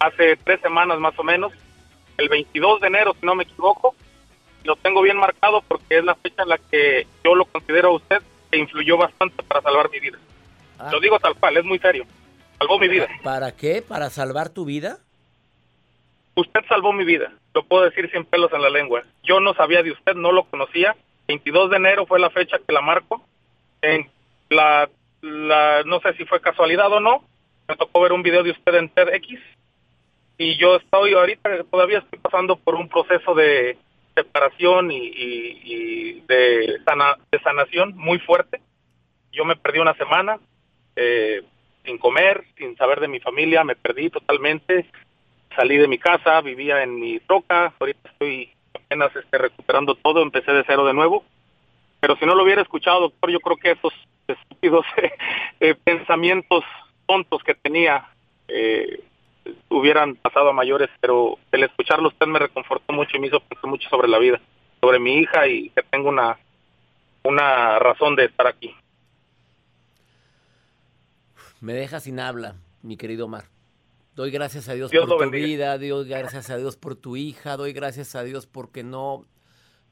hace 0.00 0.36
tres 0.42 0.60
semanas 0.60 0.98
más 0.98 1.16
o 1.18 1.22
menos, 1.22 1.52
el 2.16 2.28
22 2.28 2.80
de 2.80 2.86
enero, 2.88 3.14
si 3.20 3.24
no 3.24 3.36
me 3.36 3.44
equivoco. 3.44 3.94
Lo 4.64 4.74
tengo 4.76 5.02
bien 5.02 5.16
marcado 5.16 5.62
porque 5.68 5.98
es 5.98 6.04
la 6.04 6.14
fecha 6.16 6.42
en 6.42 6.48
la 6.48 6.58
que 6.58 7.06
yo 7.24 7.34
lo 7.36 7.44
considero 7.44 7.88
a 7.88 7.92
usted 7.96 8.18
que 8.52 8.58
influyó 8.58 8.98
bastante 8.98 9.42
para 9.42 9.62
salvar 9.62 9.90
mi 9.90 9.98
vida. 9.98 10.18
Lo 10.92 11.00
digo 11.00 11.18
tal 11.18 11.34
cual, 11.36 11.56
es 11.56 11.64
muy 11.64 11.78
serio. 11.78 12.04
Salvó 12.58 12.78
mi 12.78 12.88
vida. 12.88 13.08
¿Para 13.24 13.56
qué? 13.56 13.82
¿Para 13.82 14.10
salvar 14.10 14.50
tu 14.50 14.66
vida? 14.66 14.98
Usted 16.34 16.60
salvó 16.68 16.92
mi 16.92 17.04
vida, 17.04 17.32
lo 17.54 17.64
puedo 17.64 17.84
decir 17.84 18.10
sin 18.10 18.24
pelos 18.24 18.52
en 18.52 18.62
la 18.62 18.70
lengua. 18.70 19.02
Yo 19.22 19.40
no 19.40 19.54
sabía 19.54 19.82
de 19.82 19.92
usted, 19.92 20.14
no 20.14 20.32
lo 20.32 20.44
conocía. 20.44 20.94
22 21.28 21.70
de 21.70 21.76
enero 21.76 22.06
fue 22.06 22.20
la 22.20 22.30
fecha 22.30 22.58
que 22.58 22.72
la 22.72 22.80
marco. 22.80 23.22
En 23.80 24.08
la, 24.50 24.88
la, 25.22 25.82
no 25.84 26.00
sé 26.00 26.14
si 26.14 26.24
fue 26.24 26.40
casualidad 26.40 26.92
o 26.92 27.00
no, 27.00 27.24
me 27.68 27.76
tocó 27.76 28.00
ver 28.00 28.12
un 28.12 28.22
video 28.22 28.42
de 28.42 28.50
usted 28.50 28.74
en 28.74 28.88
TEDx 28.90 29.40
y 30.38 30.56
yo 30.56 30.76
estoy 30.76 31.14
ahorita, 31.14 31.64
todavía 31.70 31.98
estoy 31.98 32.18
pasando 32.18 32.56
por 32.56 32.74
un 32.74 32.88
proceso 32.88 33.34
de 33.34 33.76
separación 34.14 34.90
y, 34.92 34.98
y- 34.98 35.60
y 35.64 36.20
de, 36.28 36.78
sana- 36.84 37.16
de 37.30 37.38
sanación 37.40 37.94
muy 37.96 38.18
fuerte. 38.20 38.60
Yo 39.32 39.44
me 39.44 39.56
perdí 39.56 39.78
una 39.78 39.94
semana 39.94 40.38
eh, 40.96 41.42
sin 41.84 41.98
comer, 41.98 42.44
sin 42.56 42.76
saber 42.76 43.00
de 43.00 43.08
mi 43.08 43.20
familia, 43.20 43.64
me 43.64 43.76
perdí 43.76 44.10
totalmente 44.10 44.86
salí 45.56 45.76
de 45.76 45.88
mi 45.88 45.98
casa, 45.98 46.40
vivía 46.40 46.82
en 46.82 46.98
mi 46.98 47.18
troca, 47.20 47.74
ahorita 47.78 48.08
estoy 48.10 48.50
apenas 48.74 49.14
este, 49.14 49.36
recuperando 49.38 49.94
todo, 49.96 50.22
empecé 50.22 50.50
de 50.52 50.64
cero 50.66 50.86
de 50.86 50.94
nuevo. 50.94 51.24
Pero 52.00 52.16
si 52.16 52.24
no 52.26 52.34
lo 52.34 52.42
hubiera 52.42 52.62
escuchado, 52.62 53.00
doctor, 53.00 53.30
yo 53.30 53.40
creo 53.40 53.56
que 53.58 53.70
esos 53.72 53.92
estúpidos 54.26 54.86
eh, 55.60 55.74
pensamientos 55.84 56.64
tontos 57.06 57.42
que 57.44 57.54
tenía 57.54 58.08
eh, 58.48 59.00
hubieran 59.68 60.16
pasado 60.16 60.50
a 60.50 60.52
mayores, 60.52 60.90
pero 61.00 61.38
el 61.50 61.64
escucharlo 61.64 62.08
usted 62.08 62.26
me 62.26 62.38
reconfortó 62.38 62.92
mucho 62.92 63.16
y 63.16 63.20
me 63.20 63.26
hizo 63.28 63.40
pensar 63.40 63.68
mucho 63.68 63.88
sobre 63.88 64.08
la 64.08 64.18
vida, 64.18 64.40
sobre 64.80 64.98
mi 64.98 65.18
hija 65.18 65.46
y 65.48 65.70
que 65.70 65.82
tengo 65.90 66.08
una, 66.08 66.38
una 67.24 67.78
razón 67.78 68.16
de 68.16 68.26
estar 68.26 68.46
aquí. 68.46 68.74
Me 71.60 71.74
deja 71.74 72.00
sin 72.00 72.18
habla, 72.20 72.56
mi 72.82 72.96
querido 72.96 73.26
Omar. 73.26 73.44
Doy 74.14 74.30
gracias 74.30 74.68
a 74.68 74.74
Dios, 74.74 74.90
Dios 74.90 75.06
por 75.06 75.14
tu 75.16 75.18
bendiga. 75.18 75.46
vida, 75.46 75.78
doy 75.78 76.08
gracias 76.08 76.50
a 76.50 76.56
Dios 76.56 76.76
por 76.76 76.96
tu 76.96 77.16
hija, 77.16 77.56
doy 77.56 77.72
gracias 77.72 78.14
a 78.14 78.22
Dios 78.24 78.46
porque 78.46 78.82
no, 78.82 79.24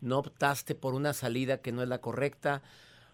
no 0.00 0.18
optaste 0.18 0.74
por 0.74 0.94
una 0.94 1.12
salida 1.14 1.62
que 1.62 1.72
no 1.72 1.82
es 1.82 1.88
la 1.88 2.00
correcta. 2.00 2.62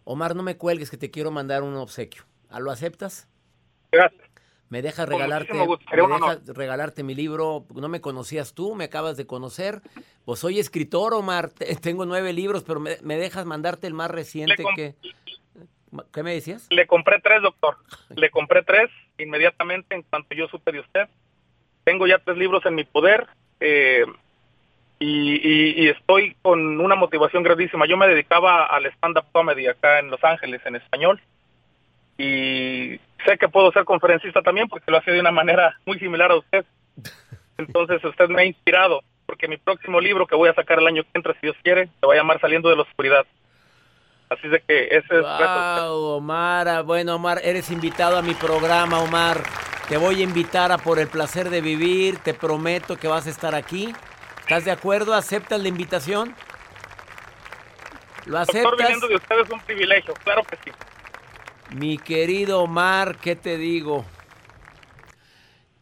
Omar, 0.05 0.35
no 0.35 0.43
me 0.43 0.57
cuelgues 0.57 0.91
que 0.91 0.97
te 0.97 1.11
quiero 1.11 1.31
mandar 1.31 1.63
un 1.63 1.77
obsequio. 1.77 2.25
¿Ah, 2.49 2.59
¿Lo 2.61 2.71
aceptas? 2.71 3.29
Gracias. 3.93 4.36
Me 4.69 4.83
dejas 4.83 5.07
Con 5.07 5.15
regalarte, 5.15 5.55
me 5.55 5.67
dejas 6.09 6.47
regalarte 6.49 7.03
mi 7.05 7.15
libro. 7.15 7.65
No 7.75 7.89
me 7.89 8.01
conocías 8.01 8.53
tú, 8.53 8.75
me 8.75 8.85
acabas 8.85 9.17
de 9.17 9.27
conocer. 9.27 9.81
Pues 10.25 10.41
soy 10.41 10.59
escritor, 10.59 11.15
Omar. 11.15 11.51
te- 11.51 11.75
Tengo 11.77 12.05
nueve 12.05 12.33
libros, 12.33 12.65
pero 12.65 12.81
me, 12.81 12.97
me 13.03 13.17
dejas 13.17 13.47
mandarte 13.47 13.87
el 13.87 13.95
más 13.95 14.11
reciente 14.11 14.65
que. 14.75 14.95
¿Qué 16.13 16.23
me 16.25 16.35
decías? 16.35 16.67
Le 16.71 16.87
compré 16.87 17.21
tres, 17.21 17.43
doctor. 17.43 17.77
Le 18.17 18.29
compré 18.31 18.63
tres 18.65 18.91
inmediatamente 19.19 19.95
en 19.95 20.03
cuanto 20.03 20.35
yo 20.35 20.49
supe 20.49 20.73
de 20.73 20.81
usted. 20.81 21.09
Tengo 21.85 22.07
ya 22.09 22.19
tres 22.19 22.37
libros 22.37 22.67
en 22.67 22.75
mi 22.75 22.83
poder 22.83 23.29
eh, 23.61 24.05
y, 24.99 25.35
y- 25.37 25.85
y 25.85 25.89
estoy 25.89 26.37
con 26.43 26.81
una 26.81 26.97
motivación 26.97 27.45
grandísima. 27.45 27.87
Yo 27.87 27.97
me 27.97 28.09
dedicaba 28.09 28.67
al 28.67 28.87
stand-up 28.87 29.27
comedy 29.31 29.69
acá 29.69 30.01
en 30.01 30.11
Los 30.11 30.23
Ángeles 30.25 30.61
en 30.67 30.75
español 30.75 31.21
y 32.19 32.99
sé 33.25 33.39
que 33.39 33.49
puedo 33.49 33.71
ser 33.73 33.85
conferencista 33.85 34.43
también 34.43 34.69
porque 34.69 34.91
lo 34.91 34.99
hace 34.99 35.11
de 35.13 35.21
una 35.21 35.31
manera 35.31 35.77
muy 35.87 35.99
similar 35.99 36.31
a 36.31 36.37
usted. 36.37 36.65
Entonces 37.59 38.05
usted 38.05 38.29
me 38.29 38.43
ha 38.43 38.45
inspirado 38.45 39.01
porque 39.27 39.49
mi 39.49 39.57
próximo 39.57 40.01
libro 40.01 40.27
que 40.27 40.37
voy 40.37 40.49
a 40.49 40.55
sacar 40.55 40.79
el 40.79 40.87
año 40.87 41.03
que 41.03 41.11
entra, 41.15 41.33
si 41.35 41.41
Dios 41.43 41.57
quiere, 41.63 41.89
se 42.01 42.07
va 42.07 42.15
a 42.15 42.17
llamar 42.17 42.41
Saliendo 42.41 42.69
de 42.69 42.77
la 42.77 42.83
Oscuridad. 42.83 43.27
Así 44.29 44.49
de 44.49 44.61
que 44.61 44.87
ese 44.87 45.19
es... 45.19 45.23
Wow, 45.23 46.17
Omar. 46.17 46.69
ah, 46.69 46.83
Bueno, 46.83 47.15
Omar, 47.17 47.41
eres 47.43 47.71
invitado 47.71 48.17
a 48.17 48.23
mi 48.23 48.35
programa, 48.35 49.01
Omar. 49.01 49.43
Te 49.89 49.97
voy 49.97 50.21
a 50.21 50.25
invitar 50.25 50.73
a 50.73 50.79
Por 50.79 50.99
el 50.99 51.07
Placer 51.09 51.49
de 51.49 51.61
Vivir. 51.61 52.19
Te 52.19 52.35
prometo 52.35 52.97
que 52.97 53.07
vas 53.09 53.27
a 53.27 53.31
estar 53.31 53.55
aquí. 53.55 53.93
¿Estás 54.41 54.65
de 54.65 54.73
acuerdo? 54.73 55.15
¿Aceptas 55.15 55.61
la 55.61 55.69
invitación? 55.69 56.35
¿Lo 58.27 58.39
Doctor, 58.39 58.57
aceptas? 58.57 58.79
viniendo 58.79 59.09
de 59.09 59.15
usted 59.17 59.39
es 59.41 59.51
un 59.51 59.61
privilegio, 59.61 60.15
claro 60.25 60.43
que 60.43 60.57
sí. 60.65 60.71
Mi 61.75 61.99
querido 61.99 62.63
Omar, 62.63 63.19
¿qué 63.19 63.37
te 63.37 63.59
digo? 63.59 64.05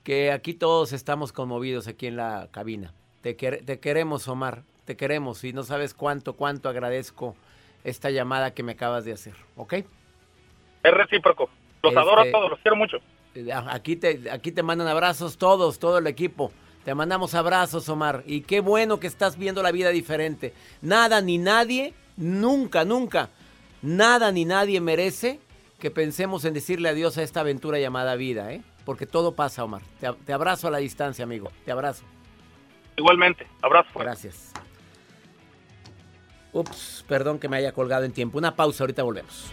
Que 0.02 0.32
aquí 0.32 0.54
todos 0.54 0.92
estamos 0.92 1.32
conmovidos 1.32 1.88
aquí 1.88 2.06
en 2.06 2.16
la 2.16 2.48
cabina. 2.50 2.92
Te, 3.22 3.36
quer- 3.36 3.64
te 3.64 3.80
queremos, 3.80 4.26
Omar. 4.28 4.62
Te 4.84 4.96
queremos 4.96 5.42
y 5.44 5.52
no 5.52 5.62
sabes 5.62 5.94
cuánto, 5.94 6.34
cuánto 6.34 6.68
agradezco 6.68 7.36
esta 7.84 8.10
llamada 8.10 8.52
que 8.52 8.62
me 8.62 8.72
acabas 8.72 9.04
de 9.04 9.12
hacer. 9.12 9.34
¿Ok? 9.56 9.72
Es 9.74 10.92
recíproco. 10.92 11.48
Los 11.82 11.96
adoro 11.96 12.18
a 12.20 12.24
Este- 12.24 12.32
todos, 12.32 12.50
los 12.50 12.58
quiero 12.60 12.76
mucho. 12.76 12.98
Eh, 13.34 13.48
Aquí 13.52 13.96
te, 13.96 14.30
aquí 14.30 14.52
te 14.52 14.62
mandan 14.62 14.88
abrazos 14.88 15.38
todos, 15.38 15.78
todo 15.78 15.98
el 15.98 16.06
equipo. 16.06 16.52
Te 16.84 16.94
mandamos 16.94 17.34
abrazos, 17.34 17.88
Omar. 17.88 18.22
Y 18.26 18.42
qué 18.42 18.60
bueno 18.60 19.00
que 19.00 19.06
estás 19.06 19.38
viendo 19.38 19.62
la 19.62 19.72
vida 19.72 19.88
diferente. 19.90 20.52
Nada 20.82 21.22
ni 21.22 21.38
nadie, 21.38 21.94
nunca, 22.18 22.84
nunca, 22.84 23.30
nada 23.80 24.30
ni 24.32 24.44
nadie 24.44 24.80
merece 24.82 25.40
que 25.78 25.90
pensemos 25.90 26.44
en 26.44 26.54
decirle 26.54 26.88
adiós 26.88 27.18
a 27.18 27.22
esta 27.22 27.40
aventura 27.40 27.78
llamada 27.78 28.14
vida, 28.16 28.52
¿eh? 28.52 28.62
Porque 28.84 29.06
todo 29.06 29.34
pasa, 29.34 29.64
Omar. 29.64 29.82
Te, 30.00 30.12
te 30.12 30.32
abrazo 30.32 30.68
a 30.68 30.70
la 30.70 30.78
distancia, 30.78 31.24
amigo. 31.24 31.50
Te 31.64 31.72
abrazo. 31.72 32.04
Igualmente, 32.96 33.46
abrazo. 33.62 33.98
Gracias. 33.98 34.52
Ups, 36.52 37.04
perdón 37.08 37.38
que 37.38 37.48
me 37.48 37.56
haya 37.56 37.72
colgado 37.72 38.04
en 38.04 38.12
tiempo. 38.12 38.38
Una 38.38 38.54
pausa, 38.54 38.84
ahorita 38.84 39.02
volvemos. 39.02 39.52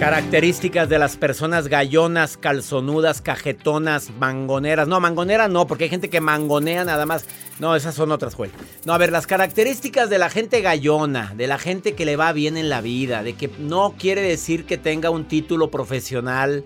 Características 0.00 0.88
de 0.88 0.98
las 0.98 1.18
personas 1.18 1.68
gallonas, 1.68 2.38
calzonudas, 2.38 3.20
cajetonas, 3.20 4.10
mangoneras. 4.18 4.88
No, 4.88 4.98
mangonera 4.98 5.46
no, 5.46 5.66
porque 5.66 5.84
hay 5.84 5.90
gente 5.90 6.08
que 6.08 6.22
mangonea 6.22 6.86
nada 6.86 7.04
más. 7.04 7.26
No, 7.58 7.76
esas 7.76 7.96
son 7.96 8.10
otras, 8.10 8.34
Joel. 8.34 8.50
No, 8.86 8.94
a 8.94 8.98
ver, 8.98 9.12
las 9.12 9.26
características 9.26 10.08
de 10.08 10.16
la 10.16 10.30
gente 10.30 10.62
gallona, 10.62 11.34
de 11.36 11.46
la 11.46 11.58
gente 11.58 11.94
que 11.94 12.06
le 12.06 12.16
va 12.16 12.32
bien 12.32 12.56
en 12.56 12.70
la 12.70 12.80
vida, 12.80 13.22
de 13.22 13.34
que 13.34 13.50
no 13.58 13.94
quiere 13.98 14.22
decir 14.22 14.64
que 14.64 14.78
tenga 14.78 15.10
un 15.10 15.28
título 15.28 15.70
profesional, 15.70 16.64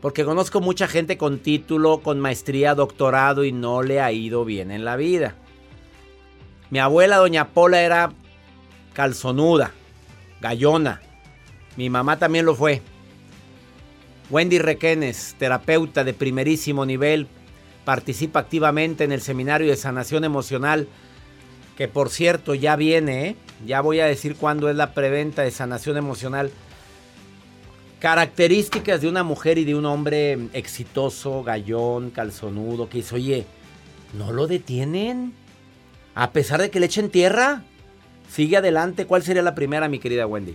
porque 0.00 0.24
conozco 0.24 0.62
mucha 0.62 0.88
gente 0.88 1.18
con 1.18 1.40
título, 1.40 1.98
con 1.98 2.20
maestría, 2.20 2.74
doctorado 2.74 3.44
y 3.44 3.52
no 3.52 3.82
le 3.82 4.00
ha 4.00 4.12
ido 4.12 4.46
bien 4.46 4.70
en 4.70 4.86
la 4.86 4.96
vida. 4.96 5.34
Mi 6.70 6.78
abuela, 6.78 7.18
doña 7.18 7.48
Pola, 7.48 7.82
era 7.82 8.14
calzonuda, 8.94 9.72
gallona. 10.40 11.02
Mi 11.76 11.88
mamá 11.90 12.18
también 12.18 12.44
lo 12.44 12.54
fue. 12.54 12.82
Wendy 14.30 14.58
Requenes, 14.58 15.36
terapeuta 15.38 16.04
de 16.04 16.14
primerísimo 16.14 16.86
nivel, 16.86 17.28
participa 17.84 18.40
activamente 18.40 19.04
en 19.04 19.12
el 19.12 19.20
seminario 19.20 19.68
de 19.68 19.76
sanación 19.76 20.24
emocional, 20.24 20.88
que 21.76 21.88
por 21.88 22.10
cierto 22.10 22.54
ya 22.54 22.76
viene, 22.76 23.28
¿eh? 23.28 23.36
ya 23.66 23.80
voy 23.80 24.00
a 24.00 24.06
decir 24.06 24.36
cuándo 24.36 24.70
es 24.70 24.76
la 24.76 24.94
preventa 24.94 25.42
de 25.42 25.50
sanación 25.50 25.96
emocional. 25.96 26.50
Características 28.00 29.00
de 29.00 29.08
una 29.08 29.22
mujer 29.22 29.58
y 29.58 29.64
de 29.64 29.74
un 29.74 29.86
hombre 29.86 30.48
exitoso, 30.52 31.42
gallón, 31.42 32.10
calzonudo, 32.10 32.88
que 32.88 32.98
dice, 32.98 33.14
oye, 33.14 33.46
¿no 34.16 34.32
lo 34.32 34.46
detienen? 34.46 35.32
A 36.14 36.32
pesar 36.32 36.60
de 36.60 36.70
que 36.70 36.80
le 36.80 36.86
echen 36.86 37.10
tierra, 37.10 37.62
sigue 38.28 38.56
adelante. 38.56 39.06
¿Cuál 39.06 39.22
sería 39.22 39.42
la 39.42 39.54
primera, 39.54 39.88
mi 39.88 39.98
querida 39.98 40.26
Wendy? 40.26 40.54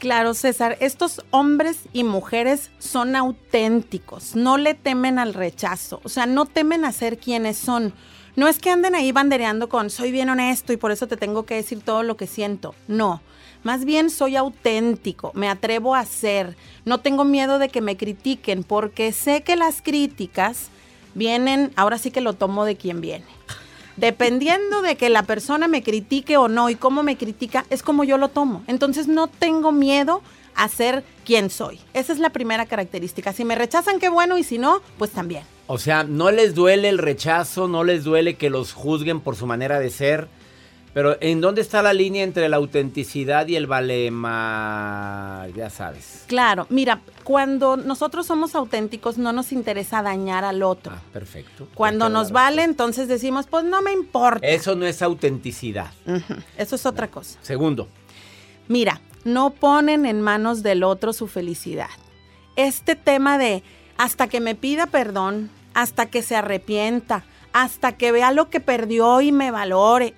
Claro, 0.00 0.32
César, 0.32 0.78
estos 0.80 1.20
hombres 1.30 1.80
y 1.92 2.04
mujeres 2.04 2.70
son 2.78 3.16
auténticos, 3.16 4.34
no 4.34 4.56
le 4.56 4.72
temen 4.72 5.18
al 5.18 5.34
rechazo, 5.34 6.00
o 6.04 6.08
sea, 6.08 6.24
no 6.24 6.46
temen 6.46 6.86
a 6.86 6.92
ser 6.92 7.18
quienes 7.18 7.58
son. 7.58 7.92
No 8.34 8.48
es 8.48 8.58
que 8.58 8.70
anden 8.70 8.94
ahí 8.94 9.12
bandereando 9.12 9.68
con 9.68 9.90
soy 9.90 10.10
bien 10.10 10.30
honesto 10.30 10.72
y 10.72 10.78
por 10.78 10.90
eso 10.90 11.06
te 11.06 11.18
tengo 11.18 11.44
que 11.44 11.56
decir 11.56 11.82
todo 11.82 12.02
lo 12.02 12.16
que 12.16 12.26
siento. 12.26 12.74
No, 12.88 13.20
más 13.62 13.84
bien 13.84 14.08
soy 14.08 14.36
auténtico, 14.36 15.32
me 15.34 15.50
atrevo 15.50 15.94
a 15.94 16.06
ser, 16.06 16.56
no 16.86 17.00
tengo 17.00 17.24
miedo 17.24 17.58
de 17.58 17.68
que 17.68 17.82
me 17.82 17.98
critiquen 17.98 18.64
porque 18.64 19.12
sé 19.12 19.42
que 19.42 19.54
las 19.54 19.82
críticas 19.82 20.70
vienen, 21.14 21.72
ahora 21.76 21.98
sí 21.98 22.10
que 22.10 22.22
lo 22.22 22.32
tomo 22.32 22.64
de 22.64 22.76
quien 22.76 23.02
viene. 23.02 23.26
Dependiendo 24.00 24.80
de 24.80 24.96
que 24.96 25.10
la 25.10 25.24
persona 25.24 25.68
me 25.68 25.82
critique 25.82 26.38
o 26.38 26.48
no 26.48 26.70
y 26.70 26.74
cómo 26.74 27.02
me 27.02 27.18
critica, 27.18 27.66
es 27.68 27.82
como 27.82 28.02
yo 28.02 28.16
lo 28.16 28.28
tomo. 28.28 28.64
Entonces 28.66 29.08
no 29.08 29.26
tengo 29.26 29.72
miedo 29.72 30.22
a 30.54 30.68
ser 30.68 31.04
quien 31.26 31.50
soy. 31.50 31.78
Esa 31.92 32.14
es 32.14 32.18
la 32.18 32.30
primera 32.30 32.64
característica. 32.64 33.34
Si 33.34 33.44
me 33.44 33.56
rechazan, 33.56 34.00
qué 34.00 34.08
bueno, 34.08 34.38
y 34.38 34.42
si 34.42 34.56
no, 34.56 34.80
pues 34.96 35.10
también. 35.10 35.44
O 35.66 35.76
sea, 35.76 36.02
no 36.02 36.30
les 36.30 36.54
duele 36.54 36.88
el 36.88 36.96
rechazo, 36.96 37.68
no 37.68 37.84
les 37.84 38.02
duele 38.02 38.36
que 38.36 38.48
los 38.48 38.72
juzguen 38.72 39.20
por 39.20 39.36
su 39.36 39.46
manera 39.46 39.78
de 39.78 39.90
ser 39.90 40.28
pero 40.92 41.16
¿en 41.20 41.40
dónde 41.40 41.60
está 41.60 41.82
la 41.82 41.92
línea 41.92 42.24
entre 42.24 42.48
la 42.48 42.56
autenticidad 42.56 43.46
y 43.46 43.56
el 43.56 43.66
valema? 43.66 45.46
Ya 45.54 45.70
sabes. 45.70 46.24
Claro, 46.26 46.66
mira, 46.68 47.00
cuando 47.24 47.76
nosotros 47.76 48.26
somos 48.26 48.54
auténticos 48.54 49.16
no 49.16 49.32
nos 49.32 49.52
interesa 49.52 50.02
dañar 50.02 50.44
al 50.44 50.62
otro. 50.62 50.92
Ah, 50.96 51.02
perfecto. 51.12 51.68
Cuando 51.74 52.08
nos 52.08 52.32
vale, 52.32 52.64
entonces 52.64 53.08
decimos, 53.08 53.46
pues 53.46 53.64
no 53.64 53.82
me 53.82 53.92
importa. 53.92 54.46
Eso 54.46 54.74
no 54.74 54.86
es 54.86 55.02
autenticidad. 55.02 55.92
Eso 56.56 56.74
es 56.74 56.86
otra 56.86 57.08
cosa. 57.08 57.38
Segundo. 57.42 57.88
Mira, 58.66 59.00
no 59.24 59.50
ponen 59.50 60.06
en 60.06 60.20
manos 60.20 60.62
del 60.62 60.82
otro 60.82 61.12
su 61.12 61.26
felicidad. 61.26 61.90
Este 62.56 62.96
tema 62.96 63.38
de 63.38 63.62
hasta 63.96 64.28
que 64.28 64.40
me 64.40 64.54
pida 64.54 64.86
perdón, 64.86 65.50
hasta 65.74 66.06
que 66.06 66.22
se 66.22 66.36
arrepienta, 66.36 67.24
hasta 67.52 67.96
que 67.96 68.12
vea 68.12 68.32
lo 68.32 68.48
que 68.48 68.60
perdió 68.60 69.20
y 69.20 69.32
me 69.32 69.50
valore. 69.50 70.14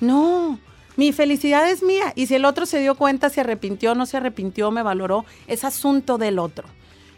No, 0.00 0.58
mi 0.96 1.12
felicidad 1.12 1.70
es 1.70 1.82
mía. 1.82 2.12
Y 2.14 2.26
si 2.26 2.34
el 2.34 2.44
otro 2.44 2.66
se 2.66 2.80
dio 2.80 2.94
cuenta, 2.94 3.30
se 3.30 3.40
arrepintió, 3.40 3.94
no 3.94 4.06
se 4.06 4.16
arrepintió, 4.16 4.70
me 4.70 4.82
valoró, 4.82 5.24
es 5.46 5.64
asunto 5.64 6.18
del 6.18 6.38
otro. 6.38 6.68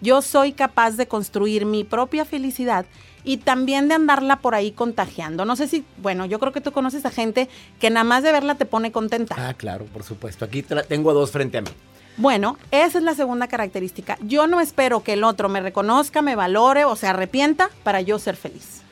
Yo 0.00 0.20
soy 0.20 0.52
capaz 0.52 0.92
de 0.92 1.06
construir 1.06 1.64
mi 1.64 1.84
propia 1.84 2.24
felicidad 2.24 2.86
y 3.24 3.36
también 3.36 3.88
de 3.88 3.94
andarla 3.94 4.40
por 4.40 4.54
ahí 4.54 4.72
contagiando. 4.72 5.44
No 5.44 5.54
sé 5.54 5.68
si, 5.68 5.84
bueno, 5.98 6.26
yo 6.26 6.40
creo 6.40 6.52
que 6.52 6.60
tú 6.60 6.72
conoces 6.72 7.06
a 7.06 7.10
gente 7.10 7.48
que 7.78 7.88
nada 7.90 8.04
más 8.04 8.24
de 8.24 8.32
verla 8.32 8.56
te 8.56 8.66
pone 8.66 8.90
contenta. 8.90 9.36
Ah, 9.38 9.54
claro, 9.54 9.84
por 9.86 10.02
supuesto. 10.02 10.44
Aquí 10.44 10.62
tengo 10.62 11.12
dos 11.14 11.30
frente 11.30 11.58
a 11.58 11.62
mí. 11.62 11.70
Bueno, 12.16 12.58
esa 12.70 12.98
es 12.98 13.04
la 13.04 13.14
segunda 13.14 13.46
característica. 13.46 14.18
Yo 14.22 14.46
no 14.46 14.60
espero 14.60 15.02
que 15.02 15.14
el 15.14 15.24
otro 15.24 15.48
me 15.48 15.60
reconozca, 15.60 16.20
me 16.20 16.36
valore 16.36 16.84
o 16.84 16.94
se 16.96 17.06
arrepienta 17.06 17.70
para 17.84 18.00
yo 18.00 18.18
ser 18.18 18.36
feliz. 18.36 18.82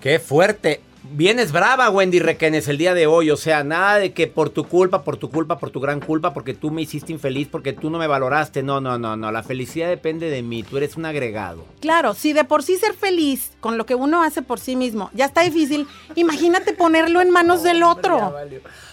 Qué 0.00 0.18
fuerte. 0.18 0.80
Vienes 1.02 1.50
brava, 1.50 1.88
Wendy 1.88 2.18
Requenes, 2.18 2.68
el 2.68 2.76
día 2.76 2.92
de 2.92 3.06
hoy. 3.06 3.30
O 3.30 3.36
sea, 3.38 3.64
nada 3.64 3.98
de 3.98 4.12
que 4.12 4.26
por 4.26 4.50
tu 4.50 4.68
culpa, 4.68 5.02
por 5.02 5.16
tu 5.16 5.30
culpa, 5.30 5.58
por 5.58 5.70
tu 5.70 5.80
gran 5.80 5.98
culpa, 5.98 6.34
porque 6.34 6.52
tú 6.52 6.70
me 6.70 6.82
hiciste 6.82 7.10
infeliz, 7.10 7.48
porque 7.48 7.72
tú 7.72 7.88
no 7.88 7.96
me 7.96 8.06
valoraste. 8.06 8.62
No, 8.62 8.82
no, 8.82 8.98
no, 8.98 9.16
no. 9.16 9.32
La 9.32 9.42
felicidad 9.42 9.88
depende 9.88 10.28
de 10.28 10.42
mí. 10.42 10.62
Tú 10.62 10.76
eres 10.76 10.96
un 10.96 11.06
agregado. 11.06 11.64
Claro, 11.80 12.12
si 12.12 12.34
de 12.34 12.44
por 12.44 12.62
sí 12.62 12.76
ser 12.76 12.92
feliz 12.92 13.52
con 13.60 13.78
lo 13.78 13.86
que 13.86 13.94
uno 13.94 14.22
hace 14.22 14.42
por 14.42 14.60
sí 14.60 14.76
mismo 14.76 15.10
ya 15.14 15.24
está 15.24 15.40
difícil, 15.40 15.86
imagínate 16.16 16.74
ponerlo 16.74 17.22
en 17.22 17.30
manos 17.30 17.62
del 17.62 17.82
otro. 17.82 18.34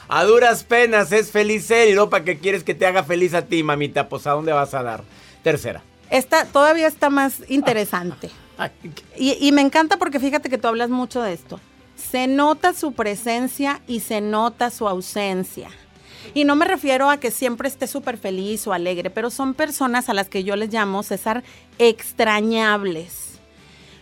A 0.07 0.23
duras 0.23 0.63
penas 0.63 1.11
es 1.11 1.29
feliz 1.29 1.69
él 1.71 1.89
y 1.89 1.93
no 1.93 2.09
para 2.09 2.23
qué 2.23 2.37
quieres 2.37 2.63
que 2.63 2.73
te 2.73 2.85
haga 2.85 3.03
feliz 3.03 3.33
a 3.33 3.41
ti, 3.41 3.63
mamita. 3.63 4.07
Pues 4.07 4.25
a 4.27 4.31
dónde 4.31 4.53
vas 4.53 4.73
a 4.73 4.81
dar. 4.81 5.03
Tercera. 5.43 5.83
Esta 6.09 6.45
todavía 6.45 6.87
está 6.87 7.09
más 7.09 7.41
interesante. 7.49 8.29
y, 9.17 9.45
y 9.45 9.51
me 9.51 9.61
encanta 9.61 9.97
porque 9.97 10.21
fíjate 10.21 10.49
que 10.49 10.57
tú 10.57 10.69
hablas 10.69 10.89
mucho 10.89 11.21
de 11.21 11.33
esto 11.33 11.59
se 11.97 12.27
nota 12.27 12.73
su 12.73 12.93
presencia 12.93 13.81
y 13.87 13.99
se 13.99 14.21
nota 14.21 14.69
su 14.69 14.87
ausencia. 14.87 15.69
Y 16.33 16.45
no 16.45 16.55
me 16.55 16.65
refiero 16.65 17.09
a 17.09 17.17
que 17.17 17.31
siempre 17.31 17.67
esté 17.67 17.87
súper 17.87 18.17
feliz 18.17 18.67
o 18.67 18.73
alegre, 18.73 19.09
pero 19.09 19.29
son 19.29 19.53
personas 19.53 20.09
a 20.09 20.13
las 20.13 20.29
que 20.29 20.43
yo 20.43 20.55
les 20.55 20.71
llamo, 20.71 21.03
César, 21.03 21.43
extrañables. 21.79 23.27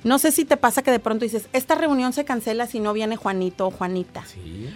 No 0.06 0.20
sé 0.20 0.32
si 0.32 0.46
te 0.46 0.56
pasa 0.56 0.84
que 0.84 0.92
de 0.92 1.00
pronto 1.00 1.26
dices, 1.26 1.50
esta 1.52 1.74
reunión 1.74 2.14
se 2.14 2.26
cancela 2.26 2.68
si 2.68 2.80
no 2.80 2.94
viene 2.94 3.16
Juanito 3.16 3.66
o 3.66 3.72
Juanita. 3.72 4.24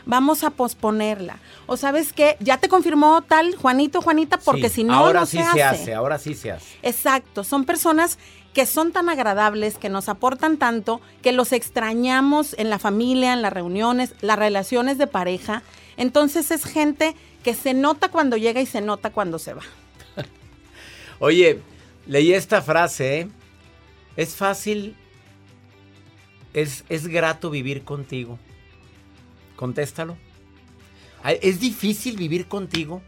Vamos 0.08 0.44
a 0.44 0.50
posponerla. 0.50 1.38
O 1.68 1.78
sabes 1.78 2.14
qué, 2.14 2.36
ya 2.40 2.58
te 2.58 2.68
confirmó 2.68 3.22
tal 3.22 3.56
Juanito 3.56 4.00
o 4.00 4.02
Juanita 4.02 4.40
porque 4.40 4.70
si 4.70 4.84
no 4.84 4.96
ahora 4.96 5.20
no 5.20 5.26
sí 5.28 5.38
se, 5.54 5.62
hace. 5.62 5.94
Ahora 5.94 6.18
sí 6.18 6.34
se 6.34 6.52
hace. 6.52 6.66
Exacto, 6.82 7.44
son 7.44 7.66
personas 7.66 8.18
que 8.60 8.66
son 8.66 8.92
tan 8.92 9.08
agradables, 9.08 9.78
que 9.78 9.88
nos 9.88 10.10
aportan 10.10 10.58
tanto, 10.58 11.00
que 11.22 11.32
los 11.32 11.54
extrañamos 11.54 12.54
en 12.60 12.70
la 12.70 12.78
familia, 12.78 13.32
en 13.32 13.42
las 13.42 13.54
reuniones, 13.54 14.14
las 14.20 14.38
relaciones 14.38 14.98
de 14.98 15.08
pareja. 15.08 15.64
Entonces 15.96 16.52
es 16.52 16.66
gente 16.66 17.16
que 17.42 17.54
se 17.54 17.74
nota 17.74 18.10
cuando 18.10 18.36
llega 18.36 18.60
y 18.60 18.66
se 18.66 18.82
nota 18.82 19.12
cuando 19.12 19.40
se 19.40 19.54
va. 19.54 19.62
Oye, 21.20 21.62
leí 22.06 22.34
esta 22.34 22.62
frase, 22.62 23.22
¿eh? 23.22 23.28
Es 24.18 24.36
fácil, 24.36 24.98
es, 26.54 26.84
es 26.90 27.08
grato 27.08 27.50
vivir 27.50 27.86
contigo. 27.86 28.38
Contéstalo. 29.56 30.18
¿Es 31.24 31.62
difícil 31.62 32.18
vivir 32.18 32.50
contigo? 32.50 33.02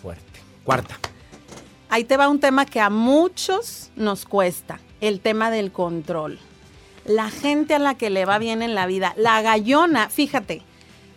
Fuerte. 0.00 0.40
Cuarta. 0.64 0.98
Ahí 1.92 2.04
te 2.04 2.16
va 2.16 2.30
un 2.30 2.40
tema 2.40 2.64
que 2.64 2.80
a 2.80 2.88
muchos 2.88 3.90
nos 3.96 4.24
cuesta, 4.24 4.80
el 5.02 5.20
tema 5.20 5.50
del 5.50 5.72
control. 5.72 6.38
La 7.04 7.28
gente 7.28 7.74
a 7.74 7.78
la 7.78 7.96
que 7.96 8.08
le 8.08 8.24
va 8.24 8.38
bien 8.38 8.62
en 8.62 8.74
la 8.74 8.86
vida, 8.86 9.12
la 9.18 9.42
gallona, 9.42 10.08
fíjate, 10.08 10.62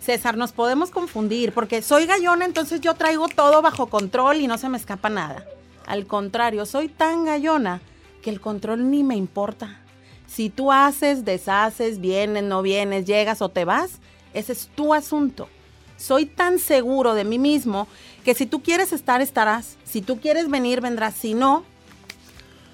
César, 0.01 0.35
nos 0.35 0.51
podemos 0.51 0.91
confundir 0.91 1.53
porque 1.53 1.81
soy 1.81 2.07
gallona, 2.07 2.43
entonces 2.43 2.81
yo 2.81 2.93
traigo 2.93 3.29
todo 3.29 3.61
bajo 3.61 3.87
control 3.87 4.41
y 4.41 4.47
no 4.47 4.57
se 4.57 4.67
me 4.67 4.77
escapa 4.77 5.07
nada. 5.07 5.45
Al 5.87 6.07
contrario, 6.07 6.65
soy 6.65 6.89
tan 6.89 7.23
gallona 7.23 7.79
que 8.21 8.29
el 8.29 8.41
control 8.41 8.91
ni 8.91 9.01
me 9.01 9.15
importa. 9.15 9.79
Si 10.27 10.49
tú 10.49 10.73
haces, 10.73 11.23
deshaces, 11.23 12.01
vienes, 12.01 12.43
no 12.43 12.61
vienes, 12.61 13.05
llegas 13.05 13.41
o 13.41 13.47
te 13.47 13.63
vas, 13.63 13.99
ese 14.33 14.51
es 14.51 14.69
tu 14.75 14.93
asunto. 14.93 15.47
Soy 15.95 16.25
tan 16.25 16.59
seguro 16.59 17.13
de 17.13 17.23
mí 17.23 17.39
mismo 17.39 17.87
que 18.25 18.33
si 18.33 18.47
tú 18.47 18.63
quieres 18.63 18.91
estar, 18.91 19.21
estarás. 19.21 19.77
Si 19.85 20.01
tú 20.01 20.19
quieres 20.19 20.49
venir, 20.49 20.81
vendrás. 20.81 21.13
Si 21.13 21.35
no, 21.35 21.63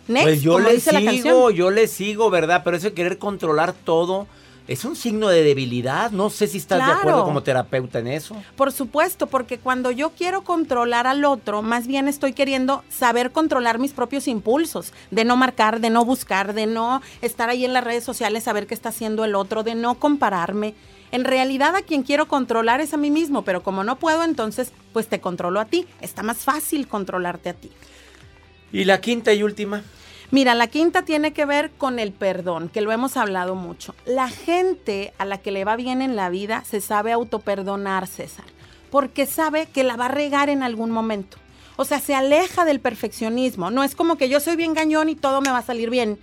next, 0.07 0.25
pues 0.25 0.41
yo 0.41 0.59
le 0.59 0.79
sigo, 0.79 1.51
yo 1.51 1.69
le 1.69 1.87
sigo, 1.87 2.29
¿verdad? 2.29 2.61
Pero 2.63 2.77
eso 2.77 2.87
de 2.87 2.93
querer 2.93 3.17
controlar 3.17 3.73
todo 3.73 4.27
es 4.69 4.85
un 4.85 4.95
signo 4.95 5.27
de 5.27 5.43
debilidad. 5.43 6.11
No 6.11 6.29
sé 6.29 6.47
si 6.47 6.57
estás 6.57 6.85
de 6.85 6.93
acuerdo 6.93 7.25
como 7.25 7.43
terapeuta 7.43 7.99
en 7.99 8.07
eso. 8.07 8.37
Por 8.55 8.71
supuesto, 8.71 9.27
porque 9.27 9.57
cuando 9.57 9.91
yo 9.91 10.11
quiero 10.11 10.45
controlar 10.45 11.05
al 11.05 11.25
otro, 11.25 11.61
más 11.61 11.85
bien 11.85 12.07
estoy 12.07 12.31
queriendo 12.31 12.85
saber 12.89 13.31
controlar 13.31 13.77
mis 13.77 13.91
propios 13.91 14.29
impulsos, 14.29 14.93
de 15.11 15.25
no 15.25 15.35
marcar, 15.35 15.81
de 15.81 15.89
no 15.89 16.05
buscar, 16.05 16.53
de 16.53 16.65
no 16.65 17.01
estar 17.21 17.49
ahí 17.49 17.65
en 17.65 17.73
las 17.73 17.83
redes 17.83 18.05
sociales, 18.05 18.45
saber 18.45 18.67
qué 18.67 18.73
está 18.73 18.89
haciendo 18.89 19.25
el 19.25 19.35
otro, 19.35 19.63
de 19.63 19.75
no 19.75 19.95
compararme. 19.95 20.75
En 21.12 21.26
realidad 21.26 21.76
a 21.76 21.82
quien 21.82 22.04
quiero 22.04 22.28
controlar 22.28 22.80
es 22.80 22.93
a 22.93 22.97
mí 22.97 23.12
mismo, 23.12 23.43
pero 23.43 23.63
como 23.63 23.84
no 23.84 23.97
puedo, 23.97 24.24
entonces 24.24 24.71
pues 24.93 25.08
te 25.08 25.19
controlo 25.19 25.60
a 25.60 25.65
ti. 25.65 25.86
Está 26.00 26.24
más 26.24 26.38
fácil 26.39 26.88
controlarte 26.88 27.50
a 27.50 27.54
ti. 27.54 27.71
¿Y 28.71 28.86
la 28.86 29.02
quinta 29.02 29.34
y 29.34 29.43
última? 29.43 29.84
Mira, 30.32 30.56
la 30.56 30.67
quinta 30.67 31.02
tiene 31.02 31.34
que 31.34 31.45
ver 31.45 31.71
con 31.71 32.00
el 32.00 32.13
perdón, 32.13 32.69
que 32.69 32.80
lo 32.80 32.93
hemos 32.93 33.17
hablado 33.17 33.56
mucho. 33.56 33.93
La 34.06 34.30
gente 34.30 35.13
a 35.17 35.26
la 35.26 35.39
que 35.39 35.52
le 35.52 35.65
va 35.65 35.76
bien 35.76 36.02
en 36.02 36.15
la 36.15 36.30
vida 36.30 36.63
se 36.63 36.80
sabe 36.80 37.12
autoperdonar, 37.12 38.08
César, 38.08 38.45
porque 38.89 39.26
sabe 39.26 39.65
que 39.65 39.84
la 39.84 39.97
va 39.97 40.06
a 40.06 40.10
regar 40.10 40.47
en 40.47 40.63
algún 40.63 40.89
momento. 40.89 41.38
O 41.76 41.84
sea, 41.84 42.00
se 42.00 42.15
aleja 42.15 42.63
del 42.63 42.80
perfeccionismo. 42.80 43.71
No 43.71 43.84
es 43.84 43.93
como 43.93 44.15
que 44.17 44.30
yo 44.30 44.39
soy 44.39 44.56
bien 44.56 44.74
gañón 44.74 45.10
y 45.10 45.15
todo 45.15 45.41
me 45.41 45.52
va 45.52 45.58
a 45.58 45.63
salir 45.63 45.89
bien. 45.89 46.17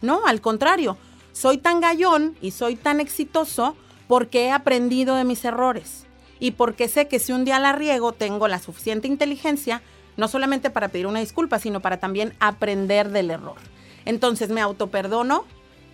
No, 0.00 0.24
al 0.24 0.40
contrario, 0.40 0.96
soy 1.32 1.58
tan 1.58 1.80
gallón 1.80 2.36
y 2.40 2.52
soy 2.52 2.76
tan 2.76 3.00
exitoso 3.00 3.76
porque 4.06 4.46
he 4.46 4.50
aprendido 4.50 5.16
de 5.16 5.24
mis 5.24 5.44
errores 5.44 6.06
y 6.40 6.52
porque 6.52 6.88
sé 6.88 7.08
que 7.08 7.18
si 7.18 7.32
un 7.32 7.44
día 7.44 7.58
la 7.58 7.72
riego 7.72 8.12
tengo 8.12 8.48
la 8.48 8.58
suficiente 8.58 9.08
inteligencia, 9.08 9.82
no 10.16 10.28
solamente 10.28 10.70
para 10.70 10.88
pedir 10.88 11.06
una 11.06 11.20
disculpa, 11.20 11.58
sino 11.58 11.80
para 11.80 11.98
también 11.98 12.34
aprender 12.40 13.10
del 13.10 13.30
error. 13.30 13.56
Entonces 14.04 14.50
me 14.50 14.60
autoperdono 14.60 15.44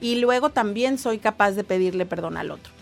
y 0.01 0.17
luego 0.17 0.51
también 0.51 0.99
soy 0.99 1.19
capaz 1.19 1.53
de 1.53 1.65
pedirle 1.65 2.07
perdón 2.07 2.37
al 2.37 2.51
otro. 2.51 2.73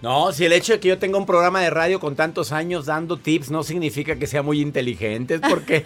No, 0.00 0.30
si 0.30 0.44
el 0.44 0.52
hecho 0.52 0.74
de 0.74 0.80
que 0.80 0.88
yo 0.88 0.98
tenga 0.98 1.18
un 1.18 1.26
programa 1.26 1.60
de 1.60 1.70
radio 1.70 1.98
con 1.98 2.14
tantos 2.14 2.52
años 2.52 2.86
dando 2.86 3.16
tips 3.16 3.50
no 3.50 3.64
significa 3.64 4.16
que 4.16 4.28
sea 4.28 4.42
muy 4.42 4.60
inteligente, 4.60 5.34
es 5.34 5.40
porque, 5.40 5.84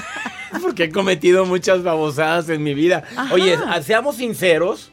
porque 0.62 0.84
he 0.84 0.90
cometido 0.90 1.44
muchas 1.44 1.82
babosadas 1.82 2.48
en 2.48 2.62
mi 2.62 2.72
vida. 2.72 3.04
Oye, 3.30 3.58
seamos 3.82 4.16
sinceros, 4.16 4.90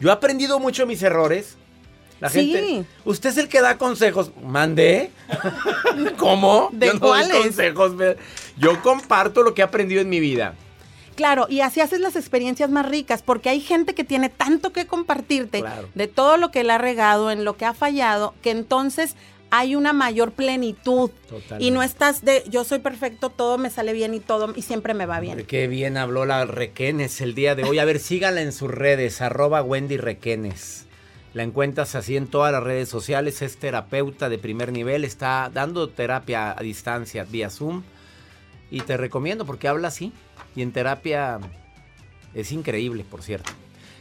yo 0.00 0.10
he 0.10 0.12
aprendido 0.12 0.60
mucho 0.60 0.86
mis 0.86 1.02
errores 1.02 1.56
La 2.20 2.30
Sí. 2.30 2.52
gente, 2.52 2.88
usted 3.04 3.30
es 3.30 3.36
el 3.38 3.48
que 3.48 3.60
da 3.60 3.76
consejos. 3.76 4.30
¿Mandé? 4.42 5.10
¿Cómo? 6.16 6.68
¿De 6.72 6.86
Yo 6.86 6.92
no 6.94 6.98
doy 7.00 7.08
cuáles? 7.22 7.36
consejos. 7.42 7.92
Yo 8.56 8.80
comparto 8.82 9.42
lo 9.42 9.54
que 9.54 9.60
he 9.62 9.64
aprendido 9.64 10.00
en 10.00 10.08
mi 10.08 10.20
vida. 10.20 10.54
Claro, 11.16 11.46
y 11.48 11.60
así 11.60 11.80
haces 11.80 12.00
las 12.00 12.16
experiencias 12.16 12.70
más 12.70 12.88
ricas, 12.88 13.22
porque 13.22 13.48
hay 13.48 13.60
gente 13.60 13.94
que 13.94 14.02
tiene 14.02 14.30
tanto 14.30 14.72
que 14.72 14.86
compartirte 14.86 15.60
Claro. 15.60 15.88
de 15.94 16.08
todo 16.08 16.36
lo 16.38 16.50
que 16.50 16.64
le 16.64 16.72
ha 16.72 16.78
regado, 16.78 17.30
en 17.30 17.44
lo 17.44 17.56
que 17.56 17.64
ha 17.64 17.72
fallado, 17.74 18.34
que 18.42 18.50
entonces 18.50 19.14
hay 19.50 19.76
una 19.76 19.92
mayor 19.92 20.32
plenitud. 20.32 21.10
Totalmente. 21.28 21.64
Y 21.64 21.70
no 21.70 21.84
estás 21.84 22.24
de 22.24 22.42
yo 22.48 22.64
soy 22.64 22.80
perfecto, 22.80 23.30
todo 23.30 23.58
me 23.58 23.70
sale 23.70 23.92
bien 23.92 24.12
y 24.14 24.18
todo 24.18 24.52
y 24.56 24.62
siempre 24.62 24.92
me 24.94 25.06
va 25.06 25.20
bien. 25.20 25.44
Qué 25.46 25.68
bien 25.68 25.96
habló 25.96 26.24
la 26.24 26.46
Requenes 26.46 27.20
el 27.20 27.36
día 27.36 27.54
de 27.54 27.62
hoy. 27.62 27.78
A 27.78 27.84
ver, 27.84 28.00
síganla 28.00 28.42
en 28.42 28.52
sus 28.52 28.68
redes, 28.72 29.20
arroba 29.20 29.62
Wendy 29.62 29.96
Requenes. 29.96 30.83
La 31.34 31.42
encuentras 31.42 31.94
así 31.96 32.16
en 32.16 32.28
todas 32.28 32.52
las 32.52 32.62
redes 32.62 32.88
sociales. 32.88 33.42
Es 33.42 33.56
terapeuta 33.58 34.28
de 34.28 34.38
primer 34.38 34.72
nivel. 34.72 35.04
Está 35.04 35.50
dando 35.52 35.88
terapia 35.88 36.52
a 36.56 36.62
distancia 36.62 37.24
vía 37.24 37.50
Zoom. 37.50 37.82
Y 38.70 38.80
te 38.82 38.96
recomiendo 38.96 39.44
porque 39.44 39.68
habla 39.68 39.88
así. 39.88 40.12
Y 40.56 40.62
en 40.62 40.72
terapia 40.72 41.40
es 42.34 42.52
increíble, 42.52 43.04
por 43.08 43.22
cierto. 43.22 43.50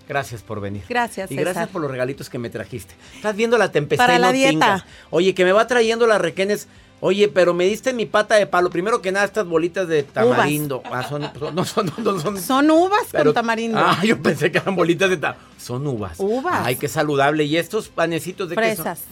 Gracias 0.08 0.42
por 0.44 0.60
venir. 0.62 0.84
Gracias, 0.88 1.32
Y 1.32 1.36
gracias 1.36 1.56
César. 1.56 1.70
por 1.70 1.82
los 1.82 1.90
regalitos 1.90 2.30
que 2.30 2.38
me 2.38 2.50
trajiste. 2.50 2.94
Estás 3.16 3.36
viendo 3.36 3.58
la 3.58 3.72
tempestad 3.72 4.06
Para 4.06 4.18
y 4.18 4.22
la 4.22 4.32
dieta. 4.32 4.50
tingas. 4.52 4.84
Oye, 5.10 5.34
que 5.34 5.44
me 5.46 5.54
va 5.54 5.66
trayendo 5.66 6.06
las 6.08 6.22
requenes. 6.22 6.68
Oye, 7.06 7.28
pero 7.28 7.54
me 7.54 7.66
diste 7.66 7.92
mi 7.92 8.06
pata 8.06 8.36
de 8.36 8.48
palo. 8.48 8.70
Primero 8.70 9.02
que 9.02 9.12
nada, 9.12 9.26
estas 9.26 9.46
bolitas 9.46 9.90
de 9.90 10.04
tamarindo. 10.04 10.82
Ah, 10.90 11.04
son, 11.04 11.30
son- 11.38 11.54
no, 11.54 11.66
son, 11.66 11.92
no, 11.98 12.18
son, 12.18 12.38
Son 12.42 12.72
uvas 12.72 13.08
pero- 13.12 13.26
con 13.26 13.34
tamarindo. 13.34 13.78
Ah, 13.78 14.00
yo 14.06 14.22
pensé 14.22 14.54
que 14.54 14.60
eran 14.60 14.74
bolitas 14.74 15.10
de 15.10 15.18
tamarindo. 15.18 15.46
Son 15.60 15.86
uvas. 15.86 16.16
Uvas. 16.18 16.62
Ay, 16.66 16.78
qué 16.78 16.88
saludable. 16.88 17.44
¿Y 17.44 17.58
estos 17.58 17.90
panecitos 17.90 18.48
de 18.48 18.56
qué 18.56 18.76
son? 18.78 18.86
Fresas. 18.86 19.04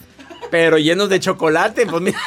Pero 0.50 0.78
llenos 0.78 1.10
de 1.10 1.20
chocolate. 1.20 1.86
Pues 1.86 2.00
mira. 2.00 2.18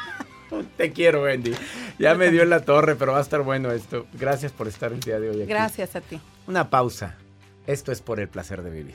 Te 0.76 0.92
quiero, 0.92 1.22
Wendy. 1.22 1.54
Ya 1.98 2.14
me 2.14 2.30
dio 2.30 2.42
en 2.42 2.50
la 2.50 2.60
torre, 2.60 2.94
pero 2.94 3.12
va 3.12 3.18
a 3.18 3.22
estar 3.22 3.40
bueno 3.40 3.72
esto. 3.72 4.04
Gracias 4.12 4.52
por 4.52 4.68
estar 4.68 4.92
el 4.92 5.00
día 5.00 5.18
de 5.18 5.30
hoy 5.30 5.36
aquí. 5.36 5.48
Gracias 5.48 5.96
a 5.96 6.02
ti. 6.02 6.20
Una 6.46 6.68
pausa. 6.68 7.14
Esto 7.66 7.92
es 7.92 8.02
por 8.02 8.20
el 8.20 8.28
placer 8.28 8.62
de 8.62 8.70
vivir. 8.70 8.94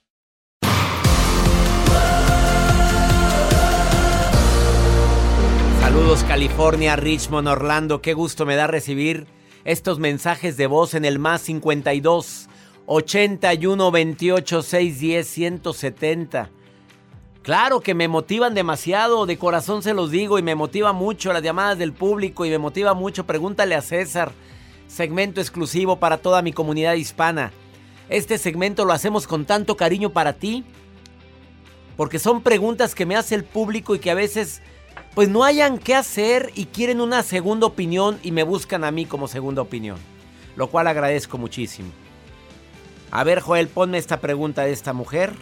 Saludos 5.91 6.23
California, 6.23 6.95
Richmond, 6.95 7.49
Orlando. 7.49 8.01
Qué 8.01 8.13
gusto 8.13 8.45
me 8.45 8.55
da 8.55 8.65
recibir 8.65 9.27
estos 9.65 9.99
mensajes 9.99 10.55
de 10.55 10.65
voz 10.65 10.93
en 10.93 11.03
el 11.03 11.19
más 11.19 11.41
52 11.41 12.47
81 12.85 13.91
28 13.91 14.61
610 14.61 15.27
170. 15.27 16.49
Claro 17.41 17.81
que 17.81 17.93
me 17.93 18.07
motivan 18.07 18.53
demasiado, 18.53 19.25
de 19.25 19.37
corazón 19.37 19.83
se 19.83 19.93
los 19.93 20.11
digo, 20.11 20.39
y 20.39 20.41
me 20.41 20.55
motiva 20.55 20.93
mucho 20.93 21.33
las 21.33 21.43
llamadas 21.43 21.77
del 21.77 21.91
público 21.91 22.45
y 22.45 22.49
me 22.51 22.57
motiva 22.57 22.93
mucho. 22.93 23.25
Pregúntale 23.25 23.75
a 23.75 23.81
César, 23.81 24.31
segmento 24.87 25.41
exclusivo 25.41 25.97
para 25.97 26.19
toda 26.19 26.41
mi 26.41 26.53
comunidad 26.53 26.93
hispana. 26.93 27.51
Este 28.07 28.37
segmento 28.37 28.85
lo 28.85 28.93
hacemos 28.93 29.27
con 29.27 29.43
tanto 29.43 29.75
cariño 29.75 30.11
para 30.11 30.31
ti, 30.31 30.63
porque 31.97 32.17
son 32.17 32.41
preguntas 32.41 32.95
que 32.95 33.05
me 33.05 33.17
hace 33.17 33.35
el 33.35 33.43
público 33.43 33.93
y 33.93 33.99
que 33.99 34.09
a 34.09 34.15
veces 34.15 34.61
pues 35.13 35.29
no 35.29 35.43
hayan 35.43 35.77
qué 35.77 35.95
hacer 35.95 36.51
y 36.55 36.65
quieren 36.65 37.01
una 37.01 37.23
segunda 37.23 37.67
opinión 37.67 38.19
y 38.23 38.31
me 38.31 38.43
buscan 38.43 38.83
a 38.83 38.91
mí 38.91 39.05
como 39.05 39.27
segunda 39.27 39.61
opinión, 39.61 39.97
lo 40.55 40.69
cual 40.69 40.87
agradezco 40.87 41.37
muchísimo. 41.37 41.89
A 43.11 43.23
ver, 43.25 43.41
Joel, 43.41 43.67
ponme 43.67 43.97
esta 43.97 44.21
pregunta 44.21 44.63
de 44.63 44.71
esta 44.71 44.93
mujer. 44.93 45.33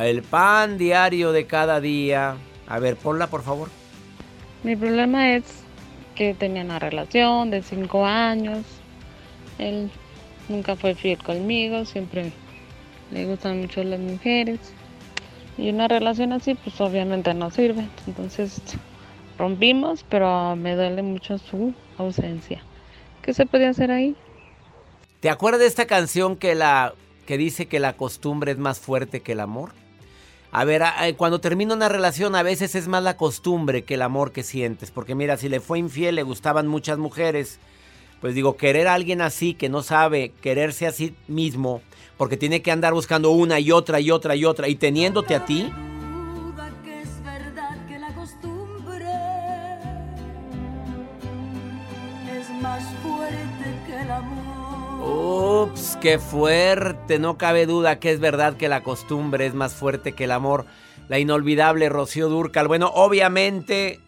El 0.00 0.22
pan 0.22 0.78
diario 0.78 1.32
de 1.32 1.46
cada 1.46 1.80
día. 1.80 2.36
A 2.66 2.78
ver, 2.78 2.96
ponla 2.96 3.26
por 3.26 3.42
favor. 3.42 3.68
Mi 4.62 4.76
problema 4.76 5.34
es 5.34 5.44
que 6.14 6.32
tenía 6.32 6.62
una 6.62 6.78
relación 6.78 7.50
de 7.50 7.62
cinco 7.62 8.06
años. 8.06 8.64
Él 9.58 9.90
nunca 10.48 10.76
fue 10.76 10.94
fiel 10.94 11.22
conmigo, 11.22 11.84
siempre 11.84 12.32
le 13.10 13.26
gustan 13.26 13.60
mucho 13.60 13.82
las 13.84 14.00
mujeres. 14.00 14.58
Y 15.60 15.68
una 15.68 15.88
relación 15.88 16.32
así, 16.32 16.54
pues 16.54 16.80
obviamente 16.80 17.34
no 17.34 17.50
sirve. 17.50 17.86
Entonces 18.06 18.62
rompimos, 19.36 20.06
pero 20.08 20.56
me 20.56 20.74
duele 20.74 21.02
mucho 21.02 21.36
su 21.36 21.74
ausencia. 21.98 22.62
¿Qué 23.20 23.34
se 23.34 23.44
podía 23.44 23.68
hacer 23.68 23.90
ahí? 23.90 24.16
¿Te 25.20 25.28
acuerdas 25.28 25.60
de 25.60 25.66
esta 25.66 25.86
canción 25.86 26.36
que 26.36 26.54
la 26.54 26.94
que 27.26 27.36
dice 27.36 27.66
que 27.66 27.78
la 27.78 27.92
costumbre 27.92 28.52
es 28.52 28.58
más 28.58 28.80
fuerte 28.80 29.20
que 29.20 29.32
el 29.32 29.40
amor? 29.40 29.72
A 30.50 30.64
ver, 30.64 30.82
cuando 31.16 31.40
termina 31.40 31.74
una 31.74 31.90
relación 31.90 32.34
a 32.34 32.42
veces 32.42 32.74
es 32.74 32.88
más 32.88 33.02
la 33.02 33.18
costumbre 33.18 33.84
que 33.84 33.94
el 33.94 34.02
amor 34.02 34.32
que 34.32 34.42
sientes, 34.42 34.90
porque 34.90 35.14
mira, 35.14 35.36
si 35.36 35.48
le 35.48 35.60
fue 35.60 35.78
infiel, 35.78 36.16
le 36.16 36.22
gustaban 36.22 36.66
muchas 36.66 36.98
mujeres, 36.98 37.60
pues 38.20 38.34
digo, 38.34 38.56
querer 38.56 38.88
a 38.88 38.94
alguien 38.94 39.20
así 39.20 39.54
que 39.54 39.68
no 39.68 39.82
sabe 39.82 40.32
quererse 40.40 40.86
a 40.88 40.92
sí 40.92 41.14
mismo, 41.28 41.82
porque 42.20 42.36
tiene 42.36 42.60
que 42.60 42.70
andar 42.70 42.92
buscando 42.92 43.30
una 43.30 43.60
y 43.60 43.72
otra 43.72 43.98
y 43.98 44.10
otra 44.10 44.36
y 44.36 44.44
otra 44.44 44.68
y 44.68 44.74
teniéndote 44.74 45.34
a 45.34 45.46
ti. 45.46 45.72
Ups, 55.02 55.96
qué 56.02 56.18
fuerte. 56.18 57.18
No 57.18 57.38
cabe 57.38 57.64
duda 57.64 57.98
que 57.98 58.10
es 58.10 58.20
verdad 58.20 58.58
que 58.58 58.68
la 58.68 58.82
costumbre 58.82 59.46
es 59.46 59.54
más 59.54 59.72
fuerte 59.72 60.12
que 60.12 60.24
el 60.24 60.32
amor. 60.32 60.66
La 61.08 61.18
inolvidable 61.18 61.88
Rocío 61.88 62.28
Durcal. 62.28 62.68
Bueno, 62.68 62.90
obviamente, 62.94 63.98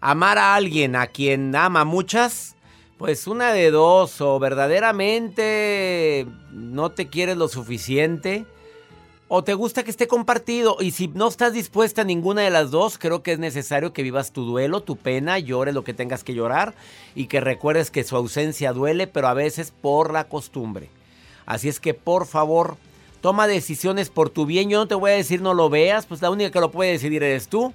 amar 0.00 0.38
a 0.38 0.54
alguien 0.54 0.94
a 0.94 1.08
quien 1.08 1.56
ama 1.56 1.84
muchas, 1.84 2.54
Pues 2.98 3.28
una 3.28 3.52
de 3.52 3.70
dos, 3.70 4.20
o 4.20 4.40
verdaderamente 4.40 6.26
no 6.50 6.90
te 6.90 7.06
quieres 7.06 7.36
lo 7.36 7.46
suficiente, 7.46 8.44
o 9.28 9.44
te 9.44 9.54
gusta 9.54 9.84
que 9.84 9.90
esté 9.92 10.08
compartido. 10.08 10.78
Y 10.80 10.90
si 10.90 11.06
no 11.06 11.28
estás 11.28 11.52
dispuesta 11.52 12.02
a 12.02 12.04
ninguna 12.04 12.42
de 12.42 12.50
las 12.50 12.72
dos, 12.72 12.98
creo 12.98 13.22
que 13.22 13.30
es 13.30 13.38
necesario 13.38 13.92
que 13.92 14.02
vivas 14.02 14.32
tu 14.32 14.44
duelo, 14.44 14.80
tu 14.80 14.96
pena, 14.96 15.38
llores 15.38 15.74
lo 15.74 15.84
que 15.84 15.94
tengas 15.94 16.24
que 16.24 16.34
llorar 16.34 16.74
y 17.14 17.26
que 17.28 17.40
recuerdes 17.40 17.92
que 17.92 18.02
su 18.02 18.16
ausencia 18.16 18.72
duele, 18.72 19.06
pero 19.06 19.28
a 19.28 19.34
veces 19.34 19.70
por 19.70 20.12
la 20.12 20.24
costumbre. 20.24 20.90
Así 21.46 21.68
es 21.68 21.78
que 21.78 21.94
por 21.94 22.26
favor, 22.26 22.78
toma 23.20 23.46
decisiones 23.46 24.08
por 24.08 24.28
tu 24.28 24.44
bien. 24.44 24.70
Yo 24.70 24.78
no 24.80 24.88
te 24.88 24.96
voy 24.96 25.12
a 25.12 25.14
decir 25.14 25.40
no 25.40 25.54
lo 25.54 25.70
veas, 25.70 26.04
pues 26.06 26.20
la 26.20 26.30
única 26.30 26.50
que 26.50 26.58
lo 26.58 26.72
puede 26.72 26.90
decidir 26.90 27.22
eres 27.22 27.46
tú. 27.46 27.72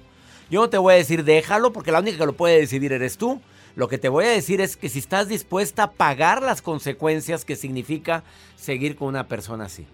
Yo 0.50 0.60
no 0.60 0.68
te 0.68 0.76
voy 0.76 0.92
a 0.92 0.96
decir 0.98 1.24
déjalo, 1.24 1.72
porque 1.72 1.92
la 1.92 2.00
única 2.00 2.18
que 2.18 2.26
lo 2.26 2.34
puede 2.34 2.58
decidir 2.58 2.92
eres 2.92 3.16
tú. 3.16 3.40
Lo 3.76 3.88
que 3.88 3.98
te 3.98 4.08
voy 4.08 4.24
a 4.24 4.30
decir 4.30 4.60
es 4.60 4.76
que 4.76 4.88
si 4.88 5.00
estás 5.00 5.28
dispuesta 5.28 5.84
a 5.84 5.92
pagar 5.92 6.42
las 6.42 6.62
consecuencias 6.62 7.44
que 7.44 7.56
significa 7.56 8.22
seguir 8.56 8.94
con 8.96 9.08
una 9.08 9.26
persona 9.26 9.64
así. 9.64 9.86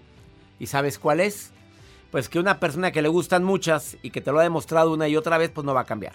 ¿Y 0.59 0.67
sabes 0.67 0.99
cuál 0.99 1.21
es? 1.21 1.53
Pues 2.11 2.29
que 2.29 2.39
una 2.39 2.61
persona 2.61 2.93
que 2.93 3.03
le 3.03 3.09
gustan 3.09 3.43
muchas 3.43 3.97
y 4.03 4.11
que 4.11 4.21
te 4.21 4.33
lo 4.33 4.41
ha 4.41 4.43
demostrado 4.43 4.93
una 4.93 5.09
y 5.09 5.17
otra 5.17 5.39
vez, 5.39 5.51
pues 5.51 5.65
no 5.65 5.73
va 5.73 5.83
a 5.83 5.87
cambiar. 5.87 6.13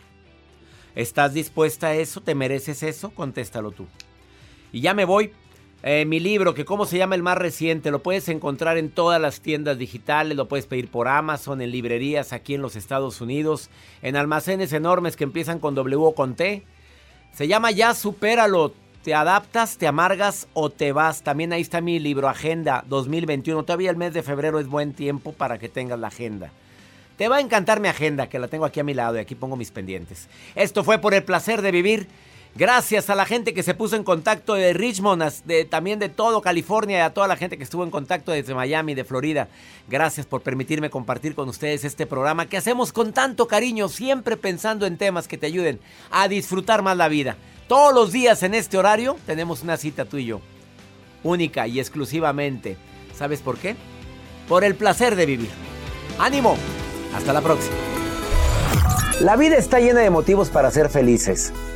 ¿Estás 0.93 1.33
dispuesta 1.33 1.87
a 1.87 1.95
eso? 1.95 2.21
¿Te 2.21 2.35
mereces 2.35 2.83
eso? 2.83 3.09
Contéstalo 3.09 3.71
tú. 3.71 3.87
Y 4.71 4.81
ya 4.81 4.93
me 4.93 5.05
voy. 5.05 5.31
Eh, 5.83 6.05
mi 6.05 6.19
libro, 6.19 6.53
que 6.53 6.65
cómo 6.65 6.85
se 6.85 6.97
llama 6.97 7.15
el 7.15 7.21
más 7.21 7.37
reciente, 7.37 7.91
lo 7.91 8.01
puedes 8.01 8.27
encontrar 8.29 8.77
en 8.77 8.89
todas 8.89 9.21
las 9.21 9.41
tiendas 9.41 9.77
digitales, 9.77 10.35
lo 10.35 10.47
puedes 10.47 10.65
pedir 10.65 10.89
por 10.89 11.07
Amazon, 11.07 11.61
en 11.61 11.69
librerías 11.69 12.33
aquí 12.33 12.55
en 12.55 12.61
los 12.61 12.75
Estados 12.75 13.21
Unidos, 13.21 13.69
en 14.01 14.15
almacenes 14.15 14.73
enormes 14.73 15.15
que 15.15 15.25
empiezan 15.25 15.59
con 15.59 15.75
W 15.75 15.95
o 16.03 16.15
con 16.15 16.35
T. 16.35 16.63
Se 17.35 17.49
llama 17.49 17.71
Ya 17.71 17.93
Supéralo. 17.93 18.71
Te 19.03 19.13
adaptas, 19.13 19.77
te 19.77 19.87
amargas 19.87 20.47
o 20.53 20.69
te 20.69 20.93
vas. 20.93 21.21
También 21.21 21.51
ahí 21.51 21.61
está 21.61 21.81
mi 21.81 21.99
libro 21.99 22.29
Agenda 22.29 22.85
2021. 22.87 23.63
Todavía 23.63 23.91
el 23.91 23.97
mes 23.97 24.13
de 24.13 24.23
febrero 24.23 24.57
es 24.57 24.67
buen 24.67 24.93
tiempo 24.93 25.33
para 25.33 25.57
que 25.57 25.67
tengas 25.67 25.99
la 25.99 26.07
agenda. 26.07 26.49
Te 27.17 27.27
va 27.27 27.35
a 27.35 27.41
encantar 27.41 27.81
mi 27.81 27.89
agenda, 27.89 28.29
que 28.29 28.39
la 28.39 28.47
tengo 28.47 28.63
aquí 28.63 28.79
a 28.79 28.85
mi 28.85 28.93
lado 28.93 29.17
y 29.17 29.19
aquí 29.19 29.35
pongo 29.35 29.57
mis 29.57 29.69
pendientes. 29.69 30.29
Esto 30.55 30.85
fue 30.85 30.97
por 30.99 31.13
el 31.13 31.23
placer 31.23 31.61
de 31.61 31.71
vivir. 31.71 32.07
Gracias 32.57 33.09
a 33.09 33.15
la 33.15 33.25
gente 33.25 33.53
que 33.53 33.63
se 33.63 33.73
puso 33.73 33.97
en 33.97 34.05
contacto 34.05 34.53
de 34.53 34.71
Richmond, 34.71 35.29
también 35.69 35.99
de 35.99 36.07
todo 36.07 36.41
California 36.41 36.99
y 36.99 37.01
a 37.01 37.13
toda 37.13 37.27
la 37.27 37.35
gente 37.35 37.57
que 37.57 37.65
estuvo 37.65 37.83
en 37.83 37.91
contacto 37.91 38.31
desde 38.31 38.55
Miami, 38.55 38.95
de 38.95 39.03
Florida. 39.03 39.49
Gracias 39.89 40.25
por 40.25 40.41
permitirme 40.41 40.89
compartir 40.89 41.35
con 41.35 41.49
ustedes 41.49 41.83
este 41.83 42.05
programa 42.05 42.45
que 42.45 42.55
hacemos 42.55 42.93
con 42.93 43.11
tanto 43.11 43.49
cariño, 43.49 43.89
siempre 43.89 44.37
pensando 44.37 44.85
en 44.85 44.97
temas 44.97 45.27
que 45.27 45.37
te 45.37 45.47
ayuden 45.47 45.81
a 46.11 46.29
disfrutar 46.29 46.81
más 46.81 46.95
la 46.95 47.09
vida. 47.09 47.35
Todos 47.67 47.93
los 47.93 48.13
días 48.13 48.41
en 48.41 48.53
este 48.53 48.77
horario 48.77 49.17
tenemos 49.25 49.61
una 49.61 49.75
cita 49.75 50.05
tú 50.05 50.15
y 50.15 50.27
yo, 50.27 50.39
única 51.23 51.67
y 51.67 51.81
exclusivamente. 51.81 52.77
¿Sabes 53.17 53.41
por 53.41 53.57
qué? 53.57 53.75
Por 54.47 54.63
el 54.63 54.75
placer 54.75 55.17
de 55.17 55.25
vivir. 55.25 55.49
¡Ánimo! 56.19 56.55
Hasta 57.13 57.33
la 57.33 57.41
próxima. 57.41 57.75
La 59.19 59.35
vida 59.35 59.57
está 59.57 59.81
llena 59.81 59.99
de 59.99 60.09
motivos 60.09 60.47
para 60.47 60.71
ser 60.71 60.89
felices. 60.89 61.51